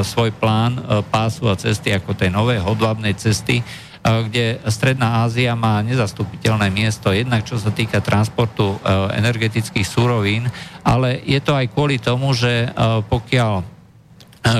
svoj 0.06 0.30
plán 0.38 1.04
pásu 1.10 1.50
a 1.50 1.58
cesty 1.58 1.90
ako 1.90 2.14
tej 2.14 2.30
novej 2.30 2.62
hodvábnej 2.62 3.18
cesty, 3.18 3.66
kde 4.04 4.60
Stredná 4.68 5.24
Ázia 5.24 5.56
má 5.56 5.80
nezastupiteľné 5.80 6.68
miesto, 6.68 7.16
jednak 7.16 7.48
čo 7.48 7.56
sa 7.56 7.72
týka 7.72 8.04
transportu 8.04 8.76
energetických 9.16 9.88
súrovín, 9.88 10.52
ale 10.84 11.24
je 11.24 11.40
to 11.40 11.56
aj 11.56 11.72
kvôli 11.72 12.04
tomu, 12.04 12.36
že 12.36 12.68
pokiaľ 13.08 13.64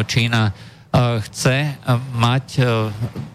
Čína 0.08 0.56
chce 0.96 1.76
mať 2.16 2.46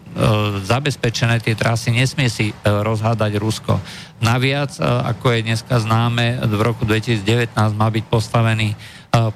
E, 0.09 0.25
zabezpečené 0.65 1.37
tie 1.37 1.53
trasy, 1.53 1.93
nesmie 1.93 2.33
si 2.33 2.49
e, 2.49 2.53
rozhádať 2.65 3.37
Rusko. 3.37 3.77
Naviac, 4.19 4.73
e, 4.75 4.81
ako 4.81 5.37
je 5.37 5.45
dneska 5.45 5.77
známe, 5.77 6.43
v 6.49 6.61
roku 6.65 6.81
2019 6.83 7.53
má 7.77 7.87
byť 7.93 8.05
postavený 8.09 8.73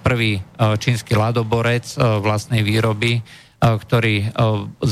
prvý 0.05 0.37
čínsky 0.77 1.17
ladoborec 1.17 1.97
vlastnej 2.21 2.61
výroby, 2.61 3.25
ktorý 3.63 4.35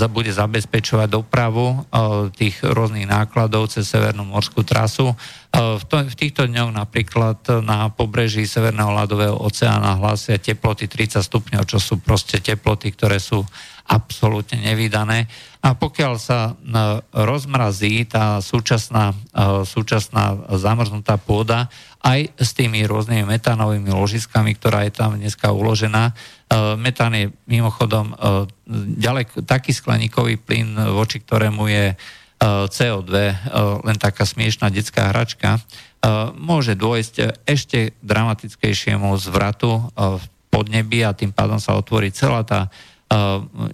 bude 0.07 0.31
zabezpečovať 0.31 1.11
dopravu 1.11 1.83
tých 2.31 2.63
rôznych 2.63 3.03
nákladov 3.03 3.67
cez 3.67 3.91
Severnú 3.91 4.23
morskú 4.23 4.63
trasu. 4.63 5.11
V 5.51 6.15
týchto 6.15 6.47
dňoch 6.47 6.71
napríklad 6.71 7.43
na 7.67 7.91
pobreží 7.91 8.47
Severného 8.47 8.95
ľadového 8.95 9.35
oceána 9.35 9.99
hlásia 9.99 10.39
teploty 10.39 10.87
30 10.87 11.19
stupňov, 11.19 11.67
čo 11.67 11.83
sú 11.83 11.99
proste 11.99 12.39
teploty, 12.39 12.95
ktoré 12.95 13.19
sú 13.19 13.43
absolútne 13.91 14.63
nevydané. 14.63 15.27
A 15.61 15.75
pokiaľ 15.75 16.13
sa 16.17 16.39
e, 16.47 16.51
rozmrazí 17.11 18.07
tá 18.07 18.39
súčasná, 18.39 19.11
e, 19.11 19.67
súčasná 19.67 20.47
zamrznutá 20.57 21.19
pôda 21.19 21.67
aj 22.01 22.33
s 22.33 22.57
tými 22.57 22.81
rôznymi 22.89 23.29
metánovými 23.29 23.93
ložiskami, 23.93 24.57
ktorá 24.57 24.89
je 24.89 24.93
tam 24.93 25.17
dneska 25.21 25.53
uložená, 25.53 26.09
e, 26.09 26.13
metán 26.77 27.13
je 27.13 27.29
mimochodom 27.45 28.17
ďaleko, 28.97 29.45
taký 29.45 29.71
skleníkový 29.71 30.41
plyn, 30.41 30.73
voči 30.93 31.21
ktorému 31.21 31.69
je 31.69 31.85
CO2 32.41 33.13
len 33.85 33.97
taká 34.01 34.25
smiešná 34.25 34.73
detská 34.73 35.13
hračka, 35.13 35.61
môže 36.33 36.73
dôjsť 36.73 37.45
ešte 37.45 37.93
dramatickejšiemu 38.01 39.13
zvratu 39.21 39.93
v 39.93 40.23
podnebi 40.49 41.05
a 41.05 41.13
tým 41.13 41.29
pádom 41.29 41.61
sa 41.61 41.77
otvorí 41.77 42.09
celá 42.09 42.41
tá 42.41 42.73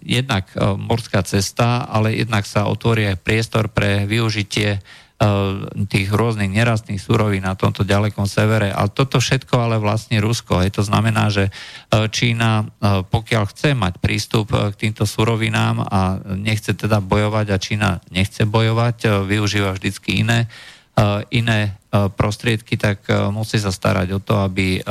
jednak 0.03 0.49
morská 0.75 1.23
cesta, 1.23 1.87
ale 1.87 2.19
jednak 2.19 2.43
sa 2.43 2.67
otvorí 2.67 3.07
aj 3.07 3.23
priestor 3.23 3.71
pre 3.71 4.03
využitie 4.03 4.83
tých 5.89 6.13
rôznych 6.13 6.53
nerastných 6.53 7.01
súrovín 7.01 7.41
na 7.41 7.57
tomto 7.57 7.81
ďalekom 7.81 8.29
severe. 8.29 8.69
A 8.69 8.85
toto 8.85 9.17
všetko 9.17 9.57
ale 9.57 9.81
vlastne 9.81 10.21
Rusko. 10.21 10.61
Je 10.61 10.69
to 10.69 10.85
znamená, 10.85 11.33
že 11.33 11.49
Čína, 11.89 12.69
pokiaľ 13.09 13.43
chce 13.49 13.73
mať 13.73 13.97
prístup 13.97 14.53
k 14.53 14.77
týmto 14.77 15.09
surovinám 15.09 15.81
a 15.89 16.21
nechce 16.37 16.77
teda 16.77 17.01
bojovať 17.01 17.47
a 17.49 17.57
Čína 17.57 17.89
nechce 18.13 18.45
bojovať, 18.45 19.25
využíva 19.25 19.73
vždycky 19.73 20.21
iné, 20.21 20.45
iné 21.33 21.81
prostriedky, 21.89 22.77
tak 22.77 23.09
musí 23.33 23.57
sa 23.57 23.73
starať 23.73 24.07
o 24.13 24.19
to, 24.21 24.37
aby 24.45 24.85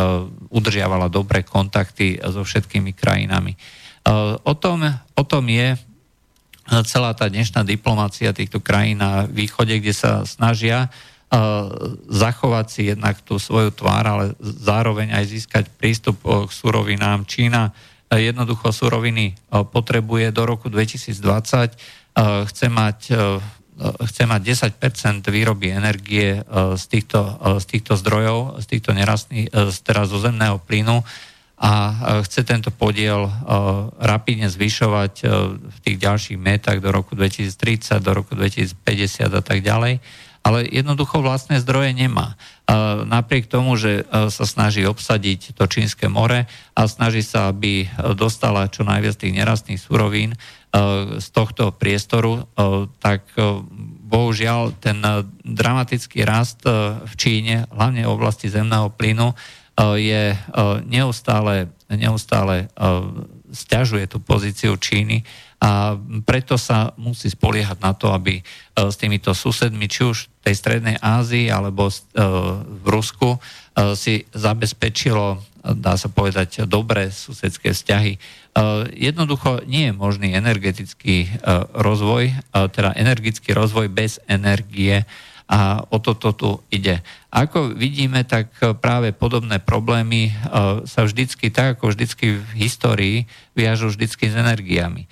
udržiavala 0.50 1.06
dobré 1.06 1.46
kontakty 1.46 2.18
so 2.18 2.42
všetkými 2.42 2.98
krajinami. 2.98 3.54
O 4.42 4.54
tom, 4.58 4.82
o 5.14 5.22
tom 5.22 5.44
je 5.46 5.78
celá 6.86 7.14
tá 7.14 7.30
dnešná 7.30 7.62
diplomácia 7.62 8.34
týchto 8.34 8.58
krajín 8.58 8.98
na 8.98 9.26
východe, 9.26 9.78
kde 9.78 9.94
sa 9.94 10.26
snažia 10.26 10.90
zachovať 12.06 12.66
si 12.70 12.82
jednak 12.86 13.18
tú 13.26 13.42
svoju 13.42 13.74
tvár, 13.74 14.06
ale 14.06 14.24
zároveň 14.40 15.10
aj 15.10 15.24
získať 15.26 15.64
prístup 15.74 16.22
k 16.22 16.50
surovinám. 16.50 17.26
Čína 17.26 17.74
jednoducho 18.14 18.70
suroviny 18.70 19.34
potrebuje 19.50 20.30
do 20.30 20.46
roku 20.46 20.70
2020, 20.70 21.74
chce 22.46 22.66
mať 22.70 22.98
chce 23.76 24.24
mať 24.24 24.40
10% 24.80 25.28
výroby 25.28 25.68
energie 25.68 26.40
z 26.80 26.84
týchto, 26.88 27.20
z 27.60 27.64
týchto 27.68 27.92
zdrojov, 28.00 28.64
z 28.64 28.66
týchto 28.72 28.96
nerastných, 28.96 29.52
teraz 29.84 30.08
zo 30.08 30.16
zemného 30.16 30.56
plynu 30.64 31.04
a 31.56 31.72
e, 31.72 31.94
chce 32.28 32.44
tento 32.44 32.68
podiel 32.68 33.24
e, 33.24 33.32
rapidne 33.96 34.52
zvyšovať 34.52 35.12
e, 35.20 35.26
v 35.56 35.78
tých 35.80 35.96
ďalších 35.96 36.38
metách 36.38 36.84
do 36.84 36.92
roku 36.92 37.16
2030, 37.16 37.96
do 38.04 38.12
roku 38.12 38.36
2050 38.36 39.32
a 39.32 39.40
tak 39.40 39.64
ďalej. 39.64 40.04
Ale 40.46 40.62
jednoducho 40.62 41.26
vlastné 41.26 41.58
zdroje 41.58 41.90
nemá. 41.90 42.38
Napriek 43.02 43.50
tomu, 43.50 43.74
že 43.74 44.06
sa 44.30 44.46
snaží 44.46 44.86
obsadiť 44.86 45.58
to 45.58 45.66
Čínske 45.66 46.06
more 46.06 46.46
a 46.70 46.80
snaží 46.86 47.26
sa, 47.26 47.50
aby 47.50 47.90
dostala 48.14 48.70
čo 48.70 48.86
najviac 48.86 49.18
tých 49.18 49.34
nerastných 49.34 49.82
surovín 49.82 50.38
z 51.18 51.28
tohto 51.34 51.74
priestoru, 51.74 52.46
tak 53.02 53.26
bohužiaľ 54.06 54.78
ten 54.78 55.02
dramatický 55.42 56.22
rast 56.22 56.62
v 56.62 57.14
Číne, 57.18 57.66
hlavne 57.74 58.06
v 58.06 58.14
oblasti 58.14 58.46
zemného 58.46 58.94
plynu, 58.94 59.34
je 59.78 60.32
neustále, 60.88 61.68
neustále 61.92 62.72
stiažuje 63.52 64.08
tú 64.08 64.18
pozíciu 64.18 64.74
Číny 64.80 65.22
a 65.56 65.96
preto 66.28 66.60
sa 66.60 66.92
musí 67.00 67.32
spoliehať 67.32 67.78
na 67.80 67.96
to, 67.96 68.12
aby 68.12 68.44
s 68.76 68.96
týmito 69.00 69.32
susedmi, 69.32 69.88
či 69.88 70.04
už 70.04 70.28
tej 70.44 70.54
Strednej 70.56 70.96
Ázii 71.00 71.48
alebo 71.48 71.88
v 71.88 72.86
Rusku, 72.88 73.40
si 73.96 74.24
zabezpečilo, 74.32 75.40
dá 75.76 75.96
sa 75.96 76.08
povedať, 76.08 76.64
dobré 76.64 77.12
susedské 77.12 77.72
vzťahy. 77.72 78.16
Jednoducho 78.96 79.64
nie 79.68 79.92
je 79.92 79.96
možný 79.96 80.32
energetický 80.32 81.28
rozvoj, 81.76 82.32
teda 82.52 82.96
energický 82.96 83.52
rozvoj 83.52 83.92
bez 83.92 84.20
energie 84.28 85.04
a 85.46 85.78
o 85.94 86.02
toto 86.02 86.34
tu 86.34 86.50
ide. 86.74 87.06
Ako 87.30 87.70
vidíme, 87.70 88.26
tak 88.26 88.50
práve 88.82 89.14
podobné 89.14 89.62
problémy 89.62 90.30
e, 90.30 90.32
sa 90.82 91.00
vždycky, 91.06 91.54
tak 91.54 91.78
ako 91.78 91.94
vždycky 91.94 92.42
v 92.42 92.48
histórii, 92.58 93.16
viažú 93.54 93.94
vždycky 93.94 94.26
s 94.26 94.34
energiami. 94.34 95.06
E, 95.06 95.08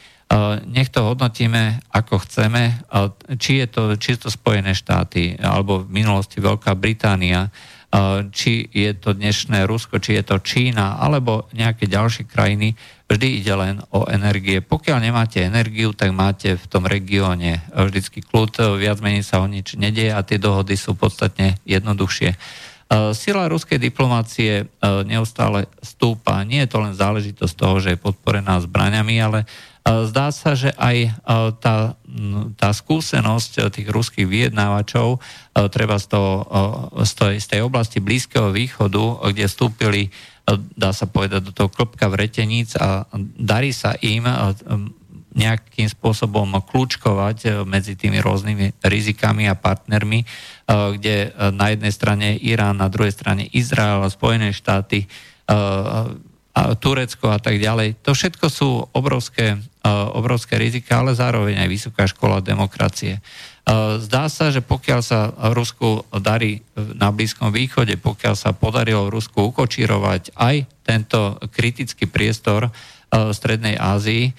nech 0.66 0.90
to 0.90 1.06
hodnotíme, 1.06 1.78
ako 1.94 2.18
chceme, 2.26 2.82
či 3.38 3.62
je 3.62 3.66
to, 3.70 3.82
či 3.94 4.18
je 4.18 4.26
to 4.26 4.28
Spojené 4.34 4.74
štáty, 4.74 5.38
alebo 5.38 5.86
v 5.86 6.02
minulosti 6.02 6.42
Veľká 6.42 6.74
Británia, 6.74 7.54
či 8.34 8.66
je 8.74 8.90
to 8.98 9.14
dnešné 9.14 9.70
Rusko, 9.70 10.02
či 10.02 10.18
je 10.18 10.22
to 10.26 10.42
Čína, 10.42 10.98
alebo 10.98 11.46
nejaké 11.54 11.86
ďalšie 11.86 12.26
krajiny, 12.26 12.74
vždy 13.06 13.28
ide 13.38 13.54
len 13.54 13.76
o 13.94 14.10
energie. 14.10 14.58
Pokiaľ 14.58 14.98
nemáte 14.98 15.38
energiu, 15.44 15.94
tak 15.94 16.10
máte 16.10 16.58
v 16.58 16.66
tom 16.66 16.90
regióne 16.90 17.62
vždycky 17.70 18.24
kľud, 18.24 18.80
viac 18.82 18.98
menej 18.98 19.22
sa 19.22 19.38
o 19.38 19.46
nič 19.46 19.78
nedieje 19.78 20.10
a 20.10 20.26
tie 20.26 20.42
dohody 20.42 20.74
sú 20.74 20.98
podstatne 20.98 21.54
jednoduchšie. 21.62 22.34
Sila 22.94 23.48
ruskej 23.48 23.80
diplomácie 23.80 24.52
e, 24.60 24.64
neustále 25.08 25.66
stúpa. 25.80 26.44
Nie 26.44 26.68
je 26.68 26.70
to 26.76 26.78
len 26.84 26.94
záležitosť 26.94 27.54
toho, 27.56 27.80
že 27.80 27.96
je 27.96 28.04
podporená 28.04 28.60
zbraňami, 28.60 29.14
ale 29.18 29.48
Zdá 29.84 30.32
sa, 30.32 30.56
že 30.56 30.72
aj 30.80 31.12
tá, 31.60 31.92
tá 32.56 32.70
skúsenosť 32.72 33.68
tých 33.68 33.88
ruských 33.92 34.24
vyjednávačov 34.24 35.20
treba 35.68 36.00
z, 36.00 36.06
toho, 36.08 36.48
z 37.04 37.44
tej 37.44 37.60
oblasti 37.60 38.00
Blízkeho 38.00 38.48
východu, 38.48 39.28
kde 39.28 39.44
vstúpili 39.44 40.08
dá 40.76 40.92
sa 40.92 41.08
povedať, 41.08 41.40
do 41.40 41.52
toho 41.56 41.72
klopka 41.72 42.08
vreteníc 42.08 42.76
a 42.76 43.08
darí 43.36 43.72
sa 43.72 43.96
im 44.04 44.28
nejakým 45.34 45.90
spôsobom 45.90 46.46
kľúčkovať 46.62 47.66
medzi 47.66 47.98
tými 47.98 48.22
rôznymi 48.22 48.84
rizikami 48.84 49.50
a 49.50 49.58
partnermi, 49.58 50.22
kde 50.68 51.34
na 51.50 51.74
jednej 51.74 51.92
strane 51.92 52.38
Irán, 52.38 52.78
na 52.78 52.92
druhej 52.92 53.10
strane 53.10 53.48
Izrael 53.50 54.04
a 54.04 54.12
Spojené 54.12 54.52
štáty 54.54 55.08
Turecko 56.54 57.34
a 57.34 57.42
tak 57.42 57.58
ďalej. 57.58 57.98
To 58.06 58.14
všetko 58.14 58.46
sú 58.46 58.86
obrovské, 58.94 59.58
obrovské 60.14 60.54
rizika, 60.54 61.02
ale 61.02 61.18
zároveň 61.18 61.58
aj 61.58 61.68
vysoká 61.68 62.06
škola 62.06 62.38
demokracie. 62.38 63.18
Zdá 63.98 64.30
sa, 64.30 64.54
že 64.54 64.62
pokiaľ 64.62 65.00
sa 65.02 65.34
Rusku 65.50 66.06
darí 66.22 66.62
na 66.78 67.10
Blízkom 67.10 67.50
východe, 67.50 67.98
pokiaľ 67.98 68.34
sa 68.38 68.54
podarilo 68.54 69.10
Rusku 69.10 69.50
ukočírovať 69.50 70.38
aj 70.38 70.56
tento 70.86 71.42
kritický 71.50 72.06
priestor 72.06 72.70
v 73.10 73.32
Strednej 73.34 73.74
Ázii, 73.74 74.30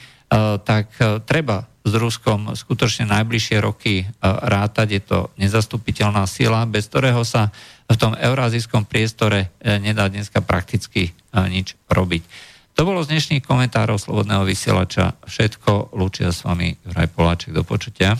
tak 0.63 0.95
treba 1.27 1.67
s 1.85 1.93
Ruskom 1.93 2.57
skutočne 2.57 3.05
najbližšie 3.05 3.61
roky 3.61 4.09
rátať. 4.21 4.87
Je 4.89 5.01
to 5.05 5.19
nezastupiteľná 5.37 6.25
sila, 6.25 6.65
bez 6.65 6.89
ktorého 6.89 7.21
sa 7.21 7.53
v 7.85 7.95
tom 8.01 8.17
eurázijskom 8.17 8.89
priestore 8.89 9.53
e, 9.61 9.77
nedá 9.77 10.09
dneska 10.09 10.41
prakticky 10.41 11.13
nič 11.37 11.77
robiť. 11.85 12.25
To 12.75 12.83
bolo 12.83 12.99
z 13.05 13.15
dnešných 13.15 13.45
komentárov 13.45 13.95
Slobodného 13.95 14.43
vysielača 14.43 15.15
všetko. 15.23 15.95
Lúčia 15.95 16.35
s 16.35 16.43
vami 16.43 16.75
Vraj 16.83 17.07
Poláček. 17.07 17.55
Do 17.55 17.63
počutia. 17.63 18.19